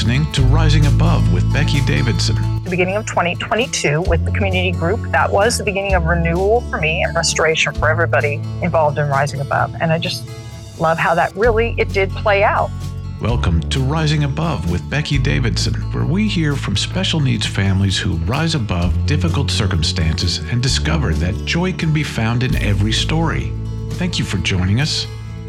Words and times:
listening 0.00 0.32
to 0.32 0.40
Rising 0.44 0.86
Above 0.86 1.30
with 1.30 1.52
Becky 1.52 1.84
Davidson. 1.84 2.34
The 2.64 2.70
beginning 2.70 2.96
of 2.96 3.04
2022 3.04 4.00
with 4.00 4.24
the 4.24 4.30
community 4.30 4.72
group, 4.72 4.98
that 5.10 5.30
was 5.30 5.58
the 5.58 5.64
beginning 5.64 5.92
of 5.92 6.06
renewal 6.06 6.62
for 6.70 6.78
me 6.78 7.02
and 7.02 7.14
restoration 7.14 7.74
for 7.74 7.90
everybody 7.90 8.36
involved 8.62 8.96
in 8.96 9.10
Rising 9.10 9.42
Above. 9.42 9.74
And 9.78 9.92
I 9.92 9.98
just 9.98 10.26
love 10.80 10.96
how 10.96 11.14
that 11.16 11.36
really 11.36 11.74
it 11.76 11.90
did 11.90 12.08
play 12.12 12.42
out. 12.42 12.70
Welcome 13.20 13.60
to 13.68 13.80
Rising 13.80 14.24
Above 14.24 14.70
with 14.70 14.88
Becky 14.88 15.18
Davidson, 15.18 15.74
where 15.92 16.06
we 16.06 16.26
hear 16.26 16.56
from 16.56 16.78
special 16.78 17.20
needs 17.20 17.44
families 17.44 17.98
who 17.98 18.14
rise 18.24 18.54
above 18.54 19.04
difficult 19.04 19.50
circumstances 19.50 20.38
and 20.38 20.62
discover 20.62 21.12
that 21.12 21.44
joy 21.44 21.74
can 21.74 21.92
be 21.92 22.04
found 22.04 22.42
in 22.42 22.56
every 22.56 22.92
story. 22.92 23.52
Thank 23.90 24.18
you 24.18 24.24
for 24.24 24.38
joining 24.38 24.80
us. 24.80 25.06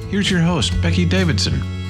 Here's 0.10 0.30
your 0.30 0.42
host, 0.42 0.74
Becky 0.82 1.06
Davidson. 1.06 1.81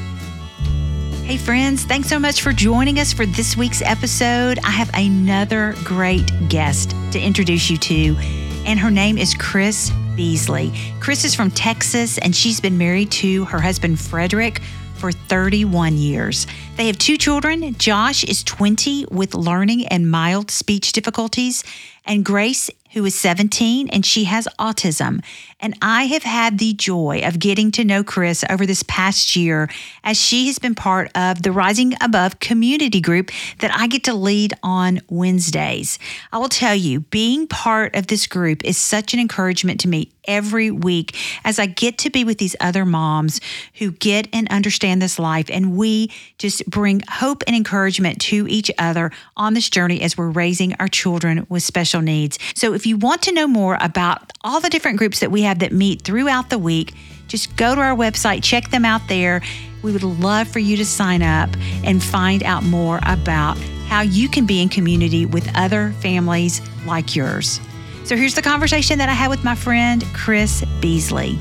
Hey, 1.23 1.38
friends, 1.38 1.85
thanks 1.85 2.09
so 2.09 2.20
much 2.20 2.41
for 2.41 2.52
joining 2.52 2.99
us 2.99 3.13
for 3.13 3.25
this 3.25 3.55
week's 3.55 3.81
episode. 3.84 4.59
I 4.66 4.71
have 4.71 4.89
another 4.95 5.75
great 5.84 6.30
guest 6.49 6.95
to 7.11 7.21
introduce 7.21 7.70
you 7.70 7.77
to, 7.77 8.17
and 8.66 8.77
her 8.77 8.91
name 8.91 9.17
is 9.17 9.34
Chris 9.34 9.91
Beasley. 10.16 10.73
Chris 10.99 11.23
is 11.23 11.34
from 11.34 11.49
Texas, 11.52 12.17
and 12.17 12.35
she's 12.35 12.59
been 12.59 12.77
married 12.77 13.11
to 13.11 13.45
her 13.45 13.61
husband, 13.61 13.99
Frederick, 13.99 14.61
for 14.95 15.11
31 15.11 15.95
years. 15.95 16.47
They 16.75 16.88
have 16.88 16.97
two 16.97 17.17
children. 17.17 17.75
Josh 17.75 18.23
is 18.25 18.44
20 18.44 19.05
with 19.11 19.33
learning 19.33 19.88
and 19.88 20.11
mild 20.11 20.52
speech 20.52 20.91
difficulties, 20.91 21.63
and 22.05 22.25
Grace 22.25 22.69
who 22.94 23.05
is 23.05 23.16
17 23.16 23.89
and 23.89 24.05
she 24.05 24.25
has 24.25 24.47
autism. 24.59 25.23
And 25.61 25.77
I 25.81 26.05
have 26.05 26.23
had 26.23 26.57
the 26.57 26.73
joy 26.73 27.21
of 27.23 27.39
getting 27.39 27.71
to 27.71 27.85
know 27.85 28.03
Chris 28.03 28.43
over 28.49 28.65
this 28.65 28.83
past 28.83 29.35
year 29.35 29.69
as 30.03 30.19
she 30.19 30.47
has 30.47 30.59
been 30.59 30.75
part 30.75 31.11
of 31.15 31.43
the 31.43 31.52
Rising 31.52 31.93
Above 32.02 32.39
community 32.39 32.99
group 32.99 33.31
that 33.59 33.71
I 33.73 33.88
get 33.88 34.03
to 34.05 34.13
lead 34.13 34.53
on 34.63 35.02
Wednesdays. 35.09 35.99
I 36.33 36.39
will 36.39 36.49
tell 36.49 36.75
you, 36.75 37.02
being 37.02 37.47
part 37.47 37.95
of 37.95 38.08
this 38.08 38.27
group 38.27 38.66
is 38.66 38.77
such 38.77 39.13
an 39.13 39.19
encouragement 39.19 39.80
to 39.81 39.88
me 39.88 40.11
every 40.25 40.69
week 40.69 41.17
as 41.44 41.59
I 41.59 41.66
get 41.66 41.97
to 41.99 42.09
be 42.09 42.23
with 42.23 42.38
these 42.38 42.55
other 42.59 42.86
moms 42.86 43.41
who 43.75 43.91
get 43.91 44.27
and 44.33 44.47
understand 44.49 45.02
this 45.02 45.17
life. 45.17 45.47
And 45.49 45.75
we 45.75 46.11
just 46.38 46.66
bring 46.69 47.02
hope 47.09 47.43
and 47.47 47.55
encouragement 47.55 48.21
to 48.21 48.47
each 48.47 48.71
other 48.77 49.11
on 49.36 49.53
this 49.53 49.69
journey 49.69 50.02
as 50.02 50.17
we're 50.17 50.30
raising 50.30 50.75
our 50.75 50.88
children 50.88 51.45
with 51.49 51.64
special 51.64 52.02
needs. 52.02 52.38
So 52.55 52.73
if 52.73 52.86
you 52.86 52.97
want 52.97 53.23
to 53.23 53.31
know 53.31 53.47
more 53.47 53.77
about 53.81 54.31
all 54.43 54.59
the 54.59 54.69
different 54.69 54.97
groups 54.97 55.19
that 55.19 55.31
we 55.31 55.41
have 55.43 55.50
that 55.59 55.71
meet 55.71 56.02
throughout 56.02 56.49
the 56.49 56.57
week, 56.57 56.94
just 57.27 57.55
go 57.55 57.75
to 57.75 57.81
our 57.81 57.95
website, 57.95 58.44
check 58.44 58.69
them 58.69 58.85
out 58.85 59.07
there. 59.07 59.41
We 59.83 59.91
would 59.91 60.03
love 60.03 60.47
for 60.47 60.59
you 60.59 60.77
to 60.77 60.85
sign 60.85 61.21
up 61.21 61.49
and 61.83 62.03
find 62.03 62.43
out 62.43 62.63
more 62.63 62.99
about 63.05 63.58
how 63.88 64.02
you 64.02 64.30
can 64.30 64.45
be 64.45 64.61
in 64.61 64.69
community 64.69 65.25
with 65.25 65.49
other 65.55 65.91
families 65.99 66.61
like 66.85 67.16
yours. 67.16 67.59
So 68.03 68.16
here's 68.16 68.35
the 68.35 68.41
conversation 68.41 68.97
that 68.99 69.09
I 69.09 69.13
had 69.13 69.30
with 69.30 69.43
my 69.43 69.55
friend 69.55 70.03
Chris 70.13 70.66
Beasley. 70.81 71.38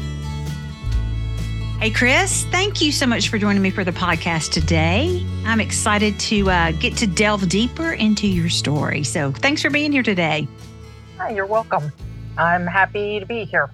Hey, 1.81 1.91
Chris, 1.91 2.45
thank 2.51 2.83
you 2.83 2.93
so 2.93 3.07
much 3.07 3.31
for 3.31 3.39
joining 3.39 3.63
me 3.63 3.71
for 3.71 3.85
the 3.85 3.93
podcast 3.93 4.53
today. 4.53 5.27
I'm 5.47 5.61
excited 5.61 6.21
to 6.21 6.51
uh, 6.51 6.73
get 6.73 6.95
to 6.99 7.07
delve 7.07 7.49
deeper 7.49 7.95
into 7.95 8.27
your 8.27 8.51
story. 8.51 9.03
So 9.03 9.33
thanks 9.33 9.63
for 9.63 9.71
being 9.71 9.91
here 9.91 10.03
today. 10.03 10.47
Hi, 11.17 11.31
you're 11.31 11.47
welcome. 11.47 11.91
I'm 12.37 12.67
happy 12.67 13.19
to 13.19 13.25
be 13.25 13.45
here. 13.47 13.71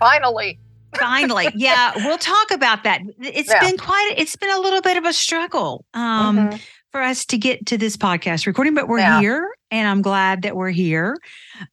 Finally. 0.00 0.58
Finally. 0.98 1.48
Yeah, 1.54 1.92
we'll 1.96 2.18
talk 2.18 2.50
about 2.50 2.82
that. 2.82 3.02
It's 3.20 3.48
yeah. 3.48 3.60
been 3.60 3.76
quite 3.76 4.14
it's 4.16 4.34
been 4.34 4.50
a 4.50 4.58
little 4.58 4.80
bit 4.80 4.96
of 4.96 5.04
a 5.04 5.12
struggle 5.12 5.84
um, 5.94 6.36
mm-hmm. 6.36 6.56
for 6.90 7.00
us 7.00 7.24
to 7.26 7.38
get 7.38 7.66
to 7.66 7.78
this 7.78 7.96
podcast 7.96 8.46
recording, 8.46 8.74
but 8.74 8.88
we're 8.88 8.98
yeah. 8.98 9.20
here 9.20 9.54
and 9.70 9.88
I'm 9.88 10.02
glad 10.02 10.42
that 10.42 10.56
we're 10.56 10.70
here. 10.70 11.16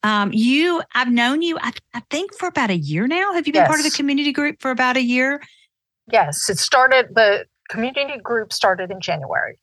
Um, 0.04 0.32
you 0.34 0.84
I've 0.94 1.12
known 1.12 1.42
you 1.42 1.58
I, 1.60 1.72
I, 1.94 2.02
think 2.12 2.36
for 2.36 2.48
about 2.48 2.70
a 2.70 2.78
year 2.78 3.08
now. 3.08 3.34
Have 3.34 3.48
you 3.48 3.54
been 3.54 3.62
yes. 3.62 3.68
part 3.68 3.80
of 3.80 3.86
the 3.86 3.92
community 3.92 4.32
group 4.32 4.62
for 4.62 4.70
about 4.70 4.98
a 4.98 5.02
year? 5.02 5.42
Yes, 6.12 6.50
it 6.50 6.60
started 6.60 7.08
the 7.16 7.46
community 7.70 8.20
group 8.22 8.54
started 8.54 8.92
in 8.92 9.02
January. 9.02 9.58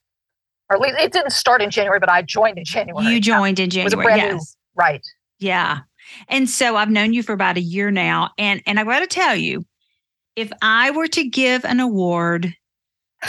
Or 0.71 0.77
at 0.77 0.83
least 0.83 0.99
it 0.99 1.13
didn't 1.13 1.33
start 1.33 1.63
in 1.63 1.71
January, 1.71 2.01
but 2.01 2.09
I 2.09 2.23
joined 2.23 2.59
in 2.59 2.65
January. 2.65 3.07
You 3.07 3.21
joined 3.21 3.61
in 3.61 3.71
January. 3.71 3.83
It 3.83 3.85
was 3.85 3.93
a 3.93 3.97
brand 4.03 4.21
yes. 4.21 4.33
new, 4.33 4.83
right. 4.83 5.07
Yeah. 5.39 5.81
And 6.29 6.49
so 6.49 6.77
I've 6.77 6.91
known 6.91 7.13
you 7.13 7.23
for 7.23 7.33
about 7.33 7.57
a 7.57 7.63
year 7.63 7.91
now. 7.91 8.31
And 8.39 8.63
and 8.67 8.79
I 8.79 8.85
gotta 8.85 9.07
tell 9.07 9.37
you, 9.37 9.65
if 10.37 10.53
I 10.63 10.91
were 10.91 11.09
to 11.09 11.25
give 11.25 11.65
an 11.65 11.81
award 11.81 12.55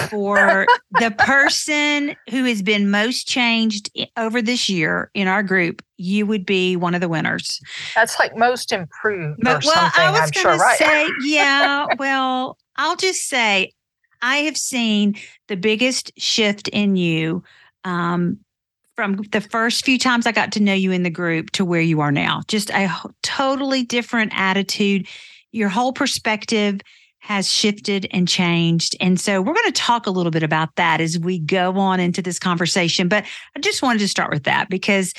for 0.10 0.66
the 1.00 1.12
person 1.12 2.16
who 2.30 2.44
has 2.46 2.62
been 2.62 2.90
most 2.92 3.28
changed 3.28 3.90
over 4.18 4.42
this 4.42 4.70
year 4.70 5.10
in 5.14 5.28
our 5.28 5.44
group, 5.44 5.82
you 5.98 6.26
would 6.26 6.46
be 6.46 6.76
one 6.76 6.96
of 6.96 7.02
the 7.02 7.10
winners. 7.10 7.60
That's 7.96 8.20
like 8.20 8.36
most 8.36 8.72
improved 8.72 9.40
but, 9.42 9.64
well, 9.64 9.92
I 9.96 10.12
was 10.12 10.32
going 10.32 10.32
to 10.32 10.64
sure, 10.64 10.76
say, 10.76 11.06
right? 11.06 11.12
yeah, 11.24 11.86
well, 11.98 12.58
I'll 12.76 12.98
just 12.98 13.28
say 13.30 13.72
I 14.22 14.38
have 14.38 14.58
seen 14.58 15.16
the 15.48 15.56
biggest 15.56 16.12
shift 16.18 16.68
in 16.70 16.96
you 16.96 17.44
um, 17.84 18.40
from 18.96 19.18
the 19.32 19.42
first 19.42 19.86
few 19.86 20.00
times 20.00 20.26
I 20.26 20.32
got 20.32 20.52
to 20.54 20.60
know 20.60 20.74
you 20.74 20.92
in 20.92 21.04
the 21.04 21.10
group 21.10 21.52
to 21.52 21.66
where 21.66 21.82
you 21.82 22.02
are 22.02 22.12
now. 22.12 22.42
Just 22.48 22.70
a 22.72 22.90
totally 23.24 23.84
different 23.84 24.32
attitude. 24.36 25.08
Your 25.52 25.70
whole 25.70 25.94
perspective 25.94 26.82
has 27.20 27.52
shifted 27.52 28.08
and 28.12 28.28
changed. 28.28 28.96
And 29.00 29.20
so 29.20 29.42
we're 29.42 29.54
going 29.54 29.66
to 29.66 29.72
talk 29.72 30.06
a 30.06 30.12
little 30.12 30.32
bit 30.32 30.44
about 30.44 30.76
that 30.76 31.02
as 31.02 31.18
we 31.18 31.40
go 31.40 31.76
on 31.78 32.00
into 32.00 32.22
this 32.22 32.38
conversation. 32.40 33.08
But 33.08 33.26
I 33.56 33.60
just 33.60 33.82
wanted 33.82 34.00
to 34.00 34.08
start 34.08 34.32
with 34.32 34.44
that 34.44 34.70
because 34.70 35.14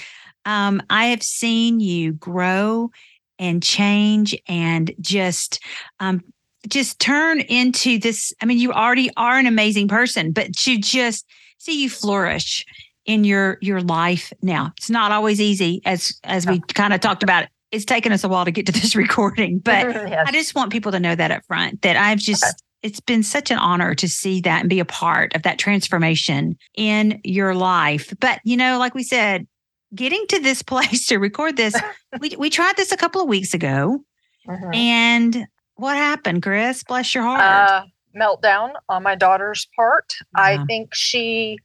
um, 0.44 0.80
I 0.88 1.06
have 1.06 1.22
seen 1.22 1.80
you 1.80 2.12
grow 2.12 2.90
and 3.38 3.62
change 3.62 4.40
and 4.46 4.94
just 5.00 5.60
um, 5.98 6.22
just 6.68 7.00
turn 7.00 7.40
into 7.40 7.98
this. 7.98 8.32
I 8.40 8.46
mean, 8.46 8.58
you 8.58 8.72
already 8.72 9.10
are 9.16 9.36
an 9.36 9.46
amazing 9.46 9.88
person, 9.88 10.32
but 10.32 10.54
to 10.58 10.78
just 10.78 11.26
see 11.58 11.82
you 11.82 11.90
flourish 11.90 12.64
in 13.06 13.24
your 13.24 13.58
your 13.60 13.80
life 13.80 14.32
now. 14.42 14.72
It's 14.76 14.90
not 14.90 15.12
always 15.12 15.40
easy 15.40 15.80
as 15.84 16.18
as 16.24 16.46
we 16.46 16.60
kind 16.74 16.92
of 16.92 17.00
talked 17.00 17.22
about. 17.22 17.44
it. 17.44 17.50
It's 17.72 17.84
taken 17.84 18.12
us 18.12 18.22
a 18.22 18.28
while 18.28 18.44
to 18.44 18.50
get 18.50 18.66
to 18.66 18.72
this 18.72 18.94
recording, 18.96 19.58
but 19.58 19.86
yes. 19.88 20.24
I 20.28 20.32
just 20.32 20.54
want 20.54 20.72
people 20.72 20.92
to 20.92 21.00
know 21.00 21.14
that 21.14 21.30
up 21.30 21.44
front 21.46 21.82
that 21.82 21.96
I've 21.96 22.18
just 22.18 22.44
okay. 22.44 22.52
it's 22.82 23.00
been 23.00 23.22
such 23.22 23.50
an 23.50 23.58
honor 23.58 23.94
to 23.94 24.08
see 24.08 24.40
that 24.42 24.60
and 24.60 24.70
be 24.70 24.80
a 24.80 24.84
part 24.84 25.34
of 25.34 25.42
that 25.42 25.58
transformation 25.58 26.56
in 26.76 27.20
your 27.24 27.54
life. 27.54 28.12
But 28.20 28.40
you 28.44 28.56
know, 28.56 28.78
like 28.78 28.94
we 28.94 29.02
said, 29.02 29.46
getting 29.94 30.26
to 30.28 30.40
this 30.40 30.62
place 30.72 31.06
to 31.06 31.18
record 31.18 31.56
this, 31.56 31.74
we 32.20 32.36
we 32.36 32.50
tried 32.50 32.76
this 32.76 32.92
a 32.92 32.96
couple 32.96 33.22
of 33.22 33.28
weeks 33.28 33.54
ago. 33.54 34.00
Mm-hmm. 34.48 34.74
And 34.74 35.46
what 35.74 35.96
happened, 35.96 36.42
Chris? 36.42 36.82
Bless 36.84 37.14
your 37.14 37.24
heart. 37.24 37.40
Uh, 37.40 37.84
meltdown 38.16 38.72
on 38.88 39.02
my 39.02 39.14
daughter's 39.14 39.68
part. 39.76 40.14
Yeah. 40.36 40.42
I 40.42 40.64
think 40.66 40.94
she 40.94 41.58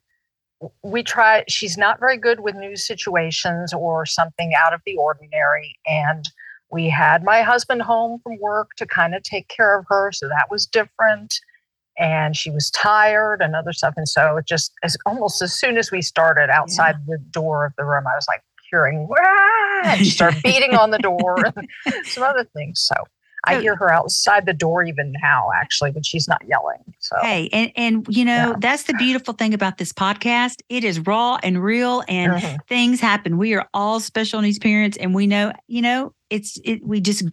we 0.83 1.03
try 1.03 1.43
she's 1.47 1.77
not 1.77 1.99
very 1.99 2.17
good 2.17 2.41
with 2.41 2.55
new 2.55 2.75
situations 2.75 3.73
or 3.73 4.05
something 4.05 4.53
out 4.55 4.73
of 4.73 4.81
the 4.85 4.95
ordinary 4.95 5.75
and 5.85 6.25
we 6.71 6.87
had 6.87 7.23
my 7.23 7.41
husband 7.41 7.81
home 7.81 8.19
from 8.23 8.37
work 8.39 8.71
to 8.77 8.85
kind 8.85 9.13
of 9.15 9.23
take 9.23 9.47
care 9.47 9.77
of 9.77 9.85
her 9.89 10.11
so 10.11 10.27
that 10.27 10.47
was 10.49 10.65
different 10.65 11.39
and 11.97 12.37
she 12.37 12.49
was 12.49 12.69
tired 12.71 13.41
and 13.41 13.55
other 13.55 13.73
stuff 13.73 13.93
and 13.97 14.07
so 14.07 14.37
it 14.37 14.45
just 14.45 14.71
as 14.83 14.95
almost 15.05 15.41
as 15.41 15.53
soon 15.53 15.77
as 15.77 15.91
we 15.91 16.01
started 16.01 16.49
outside 16.49 16.95
yeah. 17.07 17.15
the 17.15 17.17
door 17.31 17.65
of 17.65 17.73
the 17.77 17.83
room 17.83 18.05
i 18.07 18.15
was 18.15 18.25
like 18.27 18.41
hearing 18.69 19.07
Wah! 19.07 19.81
and 19.83 19.99
she 19.99 20.11
started 20.11 20.41
beating 20.43 20.75
on 20.75 20.91
the 20.91 20.99
door 20.99 21.37
and 21.55 21.67
some 22.05 22.23
other 22.23 22.45
things 22.55 22.79
so 22.79 22.95
I 23.45 23.59
hear 23.59 23.75
her 23.75 23.91
outside 23.91 24.45
the 24.45 24.53
door 24.53 24.83
even 24.83 25.13
now, 25.21 25.49
actually, 25.55 25.91
but 25.91 26.05
she's 26.05 26.27
not 26.27 26.41
yelling. 26.47 26.77
So 26.99 27.15
hey, 27.21 27.49
and 27.51 27.71
and 27.75 28.05
you 28.09 28.23
know 28.23 28.51
yeah. 28.51 28.55
that's 28.59 28.83
the 28.83 28.93
beautiful 28.93 29.33
thing 29.33 29.53
about 29.53 29.77
this 29.77 29.91
podcast. 29.91 30.61
It 30.69 30.83
is 30.83 30.99
raw 30.99 31.39
and 31.41 31.63
real, 31.63 32.03
and 32.07 32.33
mm-hmm. 32.33 32.55
things 32.67 32.99
happen. 32.99 33.37
We 33.37 33.53
are 33.55 33.67
all 33.73 33.99
special 33.99 34.41
needs 34.41 34.59
parents, 34.59 34.97
and 34.97 35.15
we 35.15 35.25
know, 35.25 35.53
you 35.67 35.81
know, 35.81 36.13
it's 36.29 36.59
it. 36.63 36.85
We 36.85 37.01
just 37.01 37.23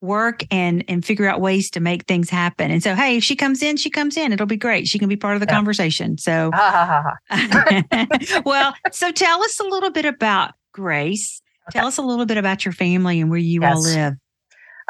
work 0.00 0.44
and 0.50 0.84
and 0.88 1.04
figure 1.04 1.28
out 1.28 1.40
ways 1.40 1.70
to 1.70 1.80
make 1.80 2.04
things 2.04 2.30
happen. 2.30 2.70
And 2.70 2.82
so, 2.82 2.94
hey, 2.94 3.16
if 3.16 3.24
she 3.24 3.34
comes 3.34 3.62
in, 3.62 3.76
she 3.76 3.90
comes 3.90 4.16
in. 4.16 4.32
It'll 4.32 4.46
be 4.46 4.56
great. 4.56 4.86
She 4.86 4.98
can 4.98 5.08
be 5.08 5.16
part 5.16 5.34
of 5.34 5.40
the 5.40 5.46
yeah. 5.46 5.54
conversation. 5.54 6.16
So, 6.18 6.50
well, 8.44 8.74
so 8.92 9.10
tell 9.10 9.42
us 9.42 9.58
a 9.58 9.64
little 9.64 9.90
bit 9.90 10.04
about 10.04 10.54
Grace. 10.72 11.42
Okay. 11.68 11.80
Tell 11.80 11.88
us 11.88 11.98
a 11.98 12.02
little 12.02 12.26
bit 12.26 12.36
about 12.36 12.64
your 12.64 12.72
family 12.72 13.20
and 13.20 13.30
where 13.30 13.38
you 13.38 13.62
yes. 13.62 13.74
all 13.74 13.82
live. 13.82 14.14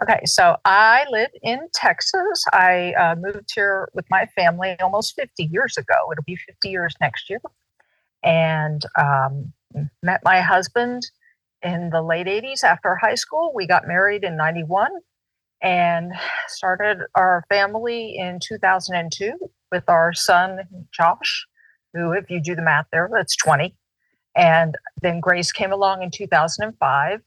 Okay, 0.03 0.21
so 0.27 0.57
I 0.67 1.07
live 1.11 1.31
in 1.43 1.69
Texas. 1.73 2.45
I 2.53 2.93
uh, 3.01 3.15
moved 3.19 3.51
here 3.55 3.89
with 3.95 4.05
my 4.11 4.27
family 4.37 4.77
almost 4.81 5.15
50 5.17 5.45
years 5.45 5.79
ago. 5.79 5.95
It'll 6.13 6.25
be 6.25 6.37
50 6.37 6.69
years 6.69 6.95
next 7.01 7.31
year. 7.31 7.41
And 8.23 8.83
um, 8.99 9.53
met 10.03 10.21
my 10.23 10.43
husband 10.43 11.03
in 11.63 11.89
the 11.91 12.03
late 12.03 12.27
80s 12.27 12.63
after 12.63 12.97
high 12.97 13.15
school. 13.15 13.53
We 13.55 13.67
got 13.67 13.89
married 13.89 14.23
in 14.23 14.37
91 14.37 14.91
and 15.63 16.13
started 16.49 16.99
our 17.15 17.45
family 17.49 18.17
in 18.19 18.39
2002 18.47 19.33
with 19.73 19.85
our 19.89 20.13
son, 20.13 20.61
Josh, 20.93 21.47
who, 21.95 22.13
if 22.13 22.31
you 22.31 22.41
do 22.43 22.55
the 22.55 22.63
math 22.63 22.87
there, 22.93 23.09
that's 23.11 23.37
20. 23.37 23.75
And 24.37 24.75
then 25.01 25.21
Grace 25.21 25.53
came 25.53 25.73
along 25.73 26.03
in 26.03 26.11
2005. 26.11 27.21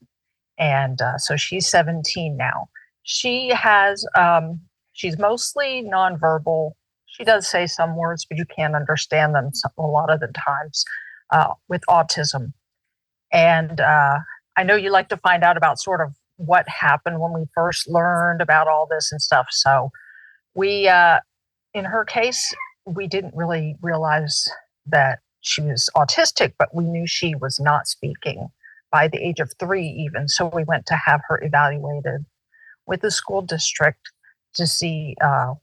And 0.59 1.01
uh, 1.01 1.17
so 1.17 1.37
she's 1.37 1.67
17 1.67 2.35
now. 2.35 2.69
She 3.03 3.49
has, 3.49 4.05
um, 4.15 4.59
she's 4.93 5.17
mostly 5.17 5.83
nonverbal. 5.83 6.73
She 7.05 7.23
does 7.23 7.47
say 7.47 7.65
some 7.65 7.95
words, 7.95 8.25
but 8.29 8.37
you 8.37 8.45
can't 8.45 8.75
understand 8.75 9.33
them 9.33 9.51
a 9.77 9.81
lot 9.81 10.11
of 10.11 10.19
the 10.19 10.27
times 10.27 10.83
uh, 11.31 11.53
with 11.69 11.81
autism. 11.89 12.53
And 13.31 13.79
uh, 13.79 14.19
I 14.57 14.63
know 14.63 14.75
you 14.75 14.91
like 14.91 15.09
to 15.09 15.17
find 15.17 15.43
out 15.43 15.57
about 15.57 15.79
sort 15.79 16.01
of 16.01 16.13
what 16.35 16.67
happened 16.67 17.19
when 17.19 17.33
we 17.33 17.45
first 17.55 17.89
learned 17.89 18.41
about 18.41 18.67
all 18.67 18.87
this 18.89 19.11
and 19.11 19.21
stuff. 19.21 19.47
So 19.51 19.89
we, 20.53 20.87
uh, 20.87 21.19
in 21.73 21.85
her 21.85 22.03
case, 22.03 22.53
we 22.85 23.07
didn't 23.07 23.33
really 23.35 23.75
realize 23.81 24.47
that 24.87 25.19
she 25.41 25.61
was 25.61 25.89
autistic, 25.95 26.53
but 26.59 26.73
we 26.73 26.83
knew 26.83 27.07
she 27.07 27.35
was 27.35 27.59
not 27.59 27.87
speaking 27.87 28.49
by 28.91 29.07
the 29.07 29.17
age 29.17 29.39
of 29.39 29.51
three, 29.59 29.87
even. 29.87 30.27
So 30.27 30.49
we 30.53 30.63
went 30.63 30.85
to 30.87 30.95
have 30.95 31.21
her 31.27 31.41
evaluated 31.43 32.25
with 32.85 33.01
the 33.01 33.11
school 33.11 33.41
district 33.41 34.11
to 34.55 34.65
see 34.65 35.15
uh, 35.23 35.53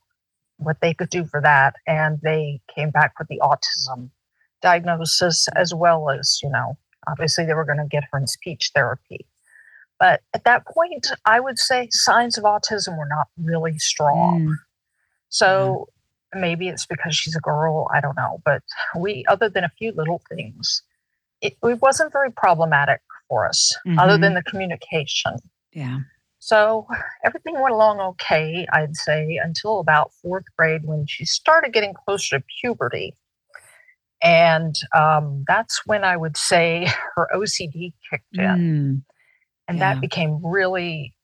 what 0.58 0.80
they 0.80 0.94
could 0.94 1.10
do 1.10 1.24
for 1.24 1.40
that. 1.40 1.74
And 1.86 2.20
they 2.22 2.60
came 2.74 2.90
back 2.90 3.18
with 3.18 3.28
the 3.28 3.40
autism 3.42 4.10
diagnosis, 4.62 5.48
as 5.56 5.74
well 5.74 6.10
as, 6.10 6.40
you 6.42 6.48
know, 6.50 6.78
obviously 7.06 7.44
they 7.44 7.54
were 7.54 7.64
going 7.64 7.78
to 7.78 7.86
get 7.88 8.04
her 8.10 8.18
in 8.18 8.26
speech 8.26 8.70
therapy. 8.74 9.26
But 9.98 10.22
at 10.34 10.44
that 10.44 10.66
point, 10.66 11.08
I 11.24 11.40
would 11.40 11.58
say 11.58 11.88
signs 11.90 12.36
of 12.36 12.44
autism 12.44 12.98
were 12.98 13.08
not 13.08 13.28
really 13.38 13.78
strong. 13.78 14.48
Mm. 14.48 14.54
So 15.28 15.88
yeah. 16.34 16.40
maybe 16.40 16.68
it's 16.68 16.86
because 16.86 17.16
she's 17.16 17.36
a 17.36 17.40
girl. 17.40 17.88
I 17.92 18.00
don't 18.00 18.16
know. 18.16 18.40
But 18.44 18.62
we, 18.96 19.24
other 19.28 19.48
than 19.48 19.64
a 19.64 19.72
few 19.78 19.92
little 19.92 20.22
things, 20.28 20.82
it, 21.40 21.56
it 21.62 21.80
wasn't 21.80 22.12
very 22.12 22.30
problematic 22.30 23.00
for 23.28 23.46
us, 23.46 23.72
mm-hmm. 23.86 23.98
other 23.98 24.18
than 24.18 24.34
the 24.34 24.42
communication. 24.42 25.36
Yeah. 25.72 25.98
So 26.38 26.86
everything 27.24 27.60
went 27.60 27.74
along 27.74 28.00
okay, 28.00 28.66
I'd 28.72 28.96
say, 28.96 29.40
until 29.42 29.80
about 29.80 30.12
fourth 30.22 30.44
grade 30.56 30.82
when 30.84 31.06
she 31.06 31.24
started 31.24 31.72
getting 31.72 31.92
closer 31.92 32.38
to 32.38 32.44
puberty. 32.60 33.14
And 34.22 34.74
um, 34.96 35.44
that's 35.46 35.82
when 35.86 36.04
I 36.04 36.16
would 36.16 36.36
say 36.36 36.88
her 37.16 37.28
OCD 37.34 37.92
kicked 38.10 38.24
in. 38.34 38.44
Mm. 38.44 39.02
And 39.68 39.78
yeah. 39.78 39.94
that 39.94 40.00
became 40.00 40.40
really 40.44 41.14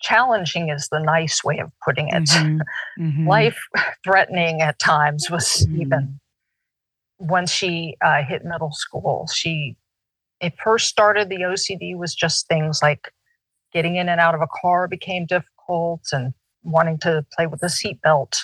challenging, 0.00 0.68
is 0.68 0.88
the 0.90 1.00
nice 1.00 1.42
way 1.42 1.58
of 1.58 1.70
putting 1.84 2.08
it. 2.08 2.24
Mm-hmm. 2.24 2.58
Mm-hmm. 3.00 3.28
Life 3.28 3.58
threatening 4.04 4.60
at 4.60 4.78
times 4.80 5.30
was 5.30 5.64
mm. 5.70 5.82
even 5.82 6.18
once 7.18 7.50
she 7.50 7.96
uh, 8.04 8.22
hit 8.28 8.44
middle 8.44 8.72
school. 8.72 9.28
She, 9.32 9.76
it 10.40 10.54
first 10.62 10.88
started, 10.88 11.28
the 11.28 11.40
OCD 11.40 11.96
was 11.96 12.14
just 12.14 12.46
things 12.48 12.80
like 12.82 13.12
getting 13.72 13.96
in 13.96 14.08
and 14.08 14.20
out 14.20 14.34
of 14.34 14.40
a 14.40 14.48
car 14.60 14.88
became 14.88 15.26
difficult 15.26 16.02
and 16.12 16.32
wanting 16.62 16.98
to 16.98 17.24
play 17.36 17.46
with 17.46 17.60
the 17.60 17.66
seatbelt 17.66 18.36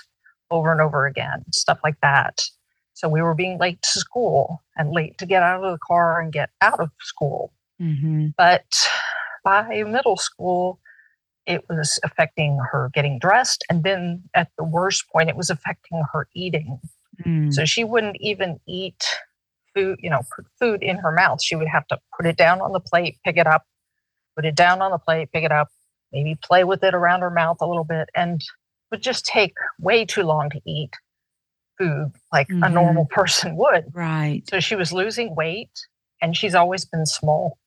over 0.50 0.70
and 0.72 0.80
over 0.80 1.06
again, 1.06 1.44
stuff 1.52 1.78
like 1.82 2.00
that. 2.02 2.42
So 2.94 3.08
we 3.08 3.22
were 3.22 3.34
being 3.34 3.58
late 3.58 3.82
to 3.82 3.98
school 3.98 4.62
and 4.76 4.92
late 4.92 5.18
to 5.18 5.26
get 5.26 5.42
out 5.42 5.64
of 5.64 5.72
the 5.72 5.78
car 5.78 6.20
and 6.20 6.32
get 6.32 6.50
out 6.60 6.78
of 6.78 6.90
school. 7.00 7.52
Mm-hmm. 7.80 8.28
But 8.36 8.64
by 9.44 9.82
middle 9.84 10.16
school, 10.16 10.78
it 11.46 11.64
was 11.68 11.98
affecting 12.04 12.58
her 12.70 12.90
getting 12.94 13.18
dressed. 13.18 13.64
And 13.68 13.82
then 13.82 14.22
at 14.34 14.48
the 14.56 14.64
worst 14.64 15.04
point, 15.12 15.28
it 15.28 15.36
was 15.36 15.50
affecting 15.50 16.02
her 16.12 16.28
eating. 16.34 16.80
Mm. 17.26 17.52
So 17.52 17.64
she 17.64 17.84
wouldn't 17.84 18.16
even 18.20 18.60
eat 18.66 19.04
food, 19.74 19.98
you 20.02 20.10
know, 20.10 20.22
put 20.34 20.46
food 20.58 20.82
in 20.82 20.96
her 20.98 21.12
mouth. 21.12 21.42
She 21.42 21.56
would 21.56 21.68
have 21.68 21.86
to 21.88 21.98
put 22.16 22.26
it 22.26 22.36
down 22.36 22.60
on 22.60 22.72
the 22.72 22.80
plate, 22.80 23.18
pick 23.24 23.36
it 23.36 23.46
up, 23.46 23.64
put 24.36 24.44
it 24.44 24.54
down 24.54 24.82
on 24.82 24.90
the 24.90 24.98
plate, 24.98 25.30
pick 25.32 25.44
it 25.44 25.52
up, 25.52 25.68
maybe 26.12 26.36
play 26.42 26.64
with 26.64 26.82
it 26.82 26.94
around 26.94 27.20
her 27.20 27.30
mouth 27.30 27.58
a 27.60 27.66
little 27.66 27.84
bit, 27.84 28.08
and 28.14 28.40
would 28.90 29.02
just 29.02 29.24
take 29.26 29.54
way 29.80 30.04
too 30.04 30.22
long 30.22 30.50
to 30.50 30.60
eat 30.66 30.92
food 31.78 32.12
like 32.32 32.48
mm-hmm. 32.48 32.62
a 32.62 32.68
normal 32.68 33.06
person 33.10 33.56
would. 33.56 33.86
Right. 33.92 34.42
So 34.48 34.60
she 34.60 34.76
was 34.76 34.92
losing 34.92 35.34
weight 35.34 35.70
and 36.22 36.36
she's 36.36 36.54
always 36.54 36.84
been 36.84 37.06
small. 37.06 37.58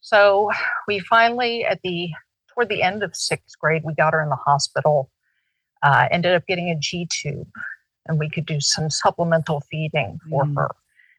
So 0.00 0.50
we 0.86 1.00
finally, 1.00 1.64
at 1.64 1.80
the 1.82 2.10
toward 2.52 2.68
the 2.68 2.82
end 2.82 3.02
of 3.02 3.16
sixth 3.16 3.58
grade, 3.58 3.82
we 3.84 3.94
got 3.94 4.12
her 4.12 4.22
in 4.22 4.28
the 4.28 4.36
hospital. 4.36 5.10
Uh, 5.82 6.08
ended 6.10 6.34
up 6.34 6.46
getting 6.46 6.70
a 6.70 6.76
G 6.76 7.06
tube, 7.10 7.48
and 8.06 8.18
we 8.18 8.30
could 8.30 8.46
do 8.46 8.60
some 8.60 8.88
supplemental 8.90 9.62
feeding 9.70 10.18
for 10.30 10.44
mm. 10.44 10.56
her. 10.56 10.70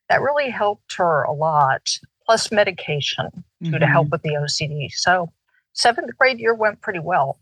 That 0.09 0.21
really 0.21 0.49
helped 0.49 0.95
her 0.97 1.23
a 1.23 1.33
lot, 1.33 1.87
plus 2.25 2.51
medication 2.51 3.27
mm-hmm. 3.63 3.77
to 3.77 3.87
help 3.87 4.07
mm-hmm. 4.07 4.11
with 4.11 4.21
the 4.21 4.33
OCD. 4.33 4.89
So 4.91 5.31
seventh 5.73 6.11
grade 6.17 6.39
year 6.39 6.53
went 6.53 6.81
pretty 6.81 6.99
well. 6.99 7.39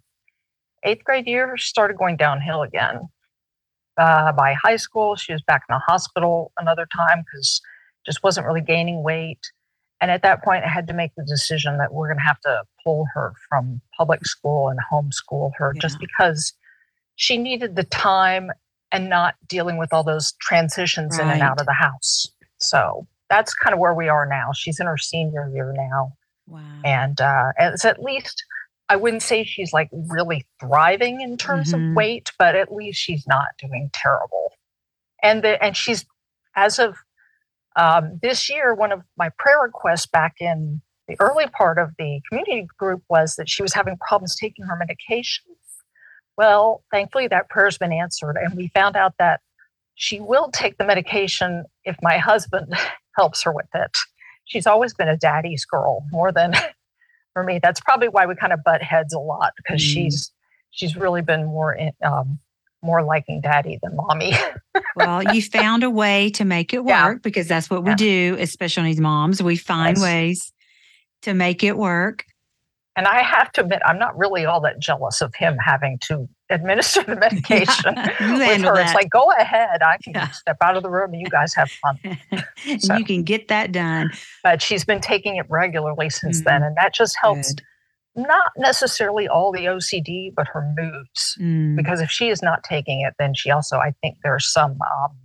Eighth 0.83 1.03
grade 1.03 1.27
year 1.27 1.55
started 1.57 1.97
going 1.97 2.17
downhill 2.17 2.61
again 2.61 3.07
uh, 3.97 4.31
by 4.33 4.53
high 4.61 4.75
school. 4.75 5.15
She 5.15 5.33
was 5.33 5.41
back 5.41 5.63
in 5.69 5.73
the 5.73 5.79
hospital 5.79 6.51
another 6.59 6.87
time 6.95 7.23
because 7.23 7.61
just 8.05 8.23
wasn't 8.23 8.45
really 8.45 8.61
gaining 8.61 9.03
weight. 9.03 9.39
And 10.01 10.11
at 10.11 10.21
that 10.23 10.43
point, 10.43 10.65
I 10.65 10.67
had 10.67 10.87
to 10.87 10.93
make 10.93 11.11
the 11.15 11.23
decision 11.23 11.77
that 11.77 11.93
we're 11.93 12.07
going 12.07 12.17
to 12.17 12.23
have 12.23 12.41
to 12.41 12.63
pull 12.83 13.05
her 13.13 13.33
from 13.47 13.79
public 13.97 14.25
school 14.25 14.67
and 14.67 14.79
homeschool 14.91 15.51
her 15.55 15.71
yeah. 15.73 15.79
just 15.79 15.97
because 15.99 16.53
she 17.15 17.37
needed 17.37 17.77
the 17.77 17.85
time 17.85 18.51
and 18.91 19.09
not 19.09 19.35
dealing 19.47 19.77
with 19.77 19.93
all 19.93 20.03
those 20.03 20.33
transitions 20.41 21.17
right. 21.17 21.25
in 21.25 21.31
and 21.31 21.41
out 21.41 21.59
of 21.59 21.65
the 21.65 21.73
house. 21.73 22.27
So 22.63 23.07
that's 23.29 23.53
kind 23.53 23.73
of 23.73 23.79
where 23.79 23.93
we 23.93 24.09
are 24.09 24.25
now. 24.25 24.51
She's 24.53 24.79
in 24.79 24.87
her 24.87 24.97
senior 24.97 25.49
year 25.53 25.73
now. 25.75 26.13
Wow. 26.47 26.61
And 26.83 27.19
uh, 27.21 27.53
it's 27.59 27.85
at 27.85 28.01
least 28.01 28.43
I 28.89 28.95
wouldn't 28.95 29.23
say 29.23 29.43
she's 29.43 29.73
like 29.73 29.89
really 29.91 30.45
thriving 30.59 31.21
in 31.21 31.37
terms 31.37 31.73
mm-hmm. 31.73 31.91
of 31.91 31.95
weight, 31.95 32.31
but 32.37 32.55
at 32.55 32.71
least 32.71 32.99
she's 32.99 33.25
not 33.25 33.47
doing 33.57 33.89
terrible. 33.93 34.51
And 35.21 35.41
the, 35.43 35.63
and 35.63 35.75
she's 35.75 36.05
as 36.55 36.79
of 36.79 36.97
um, 37.75 38.19
this 38.21 38.49
year, 38.49 38.75
one 38.75 38.91
of 38.91 39.01
my 39.17 39.29
prayer 39.39 39.59
requests 39.63 40.05
back 40.05 40.35
in 40.39 40.81
the 41.07 41.15
early 41.19 41.47
part 41.47 41.79
of 41.79 41.89
the 41.97 42.21
community 42.29 42.67
group 42.77 43.01
was 43.09 43.35
that 43.35 43.49
she 43.49 43.63
was 43.63 43.73
having 43.73 43.97
problems 43.97 44.35
taking 44.35 44.65
her 44.65 44.79
medications. 44.79 45.57
Well, 46.37 46.83
thankfully 46.91 47.27
that 47.27 47.49
prayer's 47.49 47.77
been 47.77 47.93
answered, 47.93 48.37
and 48.37 48.55
we 48.55 48.67
found 48.69 48.95
out 48.95 49.13
that 49.17 49.41
she 49.95 50.19
will 50.19 50.49
take 50.51 50.77
the 50.77 50.85
medication 50.85 51.65
if 51.85 51.97
my 52.01 52.17
husband 52.17 52.73
helps 53.17 53.43
her 53.43 53.51
with 53.51 53.67
it. 53.73 53.95
She's 54.45 54.67
always 54.67 54.93
been 54.93 55.07
a 55.07 55.17
daddy's 55.17 55.65
girl 55.65 56.03
more 56.11 56.31
than 56.31 56.53
for 57.33 57.43
me. 57.43 57.59
That's 57.61 57.79
probably 57.79 58.09
why 58.09 58.25
we 58.25 58.35
kind 58.35 58.53
of 58.53 58.63
butt 58.63 58.81
heads 58.81 59.13
a 59.13 59.19
lot 59.19 59.53
because 59.55 59.81
mm. 59.81 59.85
she's 59.85 60.31
she's 60.71 60.95
really 60.95 61.21
been 61.21 61.45
more 61.45 61.73
in, 61.73 61.91
um, 62.03 62.39
more 62.81 63.01
liking 63.01 63.41
daddy 63.41 63.79
than 63.81 63.95
mommy. 63.95 64.33
well, 64.95 65.23
you 65.33 65.41
found 65.41 65.83
a 65.83 65.89
way 65.89 66.29
to 66.31 66.45
make 66.45 66.73
it 66.73 66.83
work 66.83 66.89
yeah. 66.89 67.13
because 67.21 67.47
that's 67.47 67.69
what 67.69 67.83
we 67.83 67.91
yeah. 67.91 67.95
do 67.95 68.37
as 68.39 68.51
special 68.51 68.83
needs 68.83 68.99
moms. 68.99 69.41
We 69.41 69.55
find 69.55 69.97
yes. 69.97 70.03
ways 70.03 70.53
to 71.21 71.33
make 71.33 71.63
it 71.63 71.77
work. 71.77 72.25
And 72.95 73.07
I 73.07 73.23
have 73.23 73.51
to 73.53 73.61
admit, 73.61 73.81
I'm 73.85 73.97
not 73.97 74.15
really 74.17 74.45
all 74.45 74.61
that 74.61 74.79
jealous 74.79 75.21
of 75.21 75.33
him 75.33 75.57
having 75.57 75.97
to 76.01 76.27
administer 76.53 77.03
the 77.03 77.15
medication 77.19 77.93
yeah, 77.95 78.37
with 78.37 78.61
her. 78.61 78.75
That. 78.75 78.85
It's 78.85 78.93
like, 78.93 79.09
go 79.09 79.31
ahead. 79.39 79.81
I 79.81 79.97
can 80.03 80.13
yeah. 80.13 80.29
step 80.29 80.57
out 80.61 80.77
of 80.77 80.83
the 80.83 80.89
room 80.89 81.13
and 81.13 81.21
you 81.21 81.27
guys 81.27 81.53
have 81.53 81.69
fun. 81.69 81.99
so, 82.79 82.95
you 82.95 83.05
can 83.05 83.23
get 83.23 83.47
that 83.47 83.71
done. 83.71 84.11
But 84.43 84.61
she's 84.61 84.85
been 84.85 85.01
taking 85.01 85.37
it 85.37 85.45
regularly 85.49 86.09
since 86.09 86.39
mm-hmm. 86.39 86.49
then. 86.49 86.63
And 86.63 86.77
that 86.77 86.93
just 86.93 87.17
helps 87.19 87.53
Good. 87.53 87.63
not 88.15 88.51
necessarily 88.57 89.27
all 89.27 89.51
the 89.51 89.65
OCD, 89.65 90.33
but 90.35 90.47
her 90.47 90.73
moods. 90.77 91.37
Mm. 91.39 91.75
Because 91.75 92.01
if 92.01 92.09
she 92.09 92.29
is 92.29 92.41
not 92.41 92.63
taking 92.63 93.01
it, 93.01 93.13
then 93.19 93.33
she 93.33 93.51
also, 93.51 93.77
I 93.77 93.93
think 94.01 94.17
there's 94.23 94.51
some 94.51 94.71
um, 94.81 95.17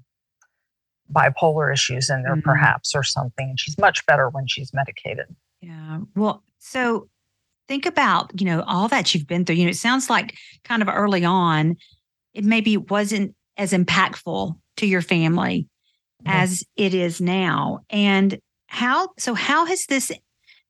bipolar 1.13 1.73
issues 1.73 2.11
in 2.11 2.23
there, 2.23 2.37
mm. 2.37 2.43
perhaps, 2.43 2.95
or 2.95 3.03
something. 3.03 3.51
And 3.51 3.61
she's 3.61 3.79
much 3.79 4.05
better 4.07 4.29
when 4.29 4.47
she's 4.47 4.73
medicated. 4.73 5.27
Yeah. 5.61 6.01
Well, 6.15 6.43
so 6.59 7.09
think 7.69 7.87
about, 7.87 8.41
you 8.41 8.47
know, 8.47 8.63
all 8.63 8.89
that 8.89 9.15
you've 9.15 9.27
been 9.27 9.45
through. 9.45 9.57
You 9.57 9.65
know, 9.65 9.71
it 9.71 9.77
sounds 9.77 10.11
like 10.11 10.37
kind 10.65 10.83
of 10.83 10.89
early 10.89 11.25
on, 11.25 11.77
it 12.35 12.45
maybe 12.45 12.77
wasn't 12.77 13.35
as 13.57 13.73
impactful 13.73 14.59
to 14.79 14.87
your 14.87 15.03
family 15.03 15.69
mm-hmm. 16.25 16.37
as 16.37 16.65
it 16.77 16.95
is 16.95 17.21
now. 17.21 17.81
And 17.91 18.39
how, 18.67 19.11
so 19.19 19.35
how 19.35 19.67
has 19.67 19.87
this, 19.87 20.11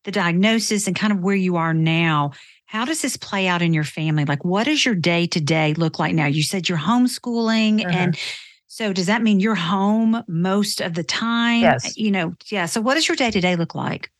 the 0.05 0.11
diagnosis 0.11 0.87
and 0.87 0.97
kind 0.97 1.13
of 1.13 1.21
where 1.21 1.37
you 1.37 1.57
are 1.57 1.75
now, 1.75 2.33
how 2.67 2.85
does 2.85 3.01
this 3.01 3.17
play 3.17 3.47
out 3.47 3.63
in 3.63 3.73
your 3.73 3.85
family? 3.85 4.25
Like, 4.25 4.45
what 4.45 4.65
does 4.65 4.85
your 4.85 4.95
day 4.95 5.27
to 5.29 5.41
day 5.41 5.75
look 5.75 5.99
like 5.99 6.15
now? 6.15 6.27
You 6.27 6.43
said 6.43 6.69
you're 6.69 6.79
homeschooling 6.79 7.81
mm-hmm. 7.81 7.91
and 7.91 8.19
so 8.67 8.93
does 8.93 9.07
that 9.07 9.23
mean 9.23 9.41
you're 9.41 9.55
home 9.55 10.23
most 10.29 10.81
of 10.81 10.95
the 10.95 11.03
time? 11.03 11.63
Yes. 11.63 11.97
You 11.97 12.11
know, 12.11 12.35
yeah. 12.51 12.67
So 12.67 12.81
what 12.81 12.95
does 12.95 13.09
your 13.09 13.17
day 13.17 13.31
to 13.31 13.41
day 13.41 13.57
look 13.57 13.75
like? 13.75 14.11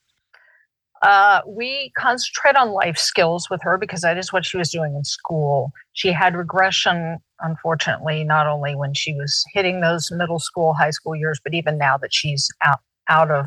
Uh, 1.03 1.43
we 1.47 1.93
concentrate 1.97 2.57
on 2.57 2.71
life 2.71 2.99
skills 2.99 3.49
with 3.49 3.63
her 3.63 3.79
because 3.79 4.01
that 4.01 4.19
is 4.19 4.33
what 4.33 4.45
she 4.45 4.57
was 4.57 4.71
doing 4.71 4.95
in 4.97 5.05
school. 5.05 5.71
She 5.93 6.13
had 6.13 6.37
regression 6.37 7.19
unfortunately, 7.41 8.25
not 8.25 8.47
only 8.47 8.75
when 8.75 8.95
she 8.95 9.15
was 9.15 9.45
hitting 9.53 9.81
those 9.81 10.11
middle 10.11 10.39
school, 10.39 10.75
high 10.75 10.91
school 10.91 11.15
years, 11.15 11.41
but 11.43 11.55
even 11.55 11.79
now 11.79 11.97
that 11.99 12.13
she's 12.13 12.49
out 12.65 12.81
out 13.09 13.31
of 13.31 13.47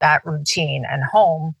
that 0.00 0.24
routine 0.26 0.84
and 0.88 1.02
home, 1.04 1.54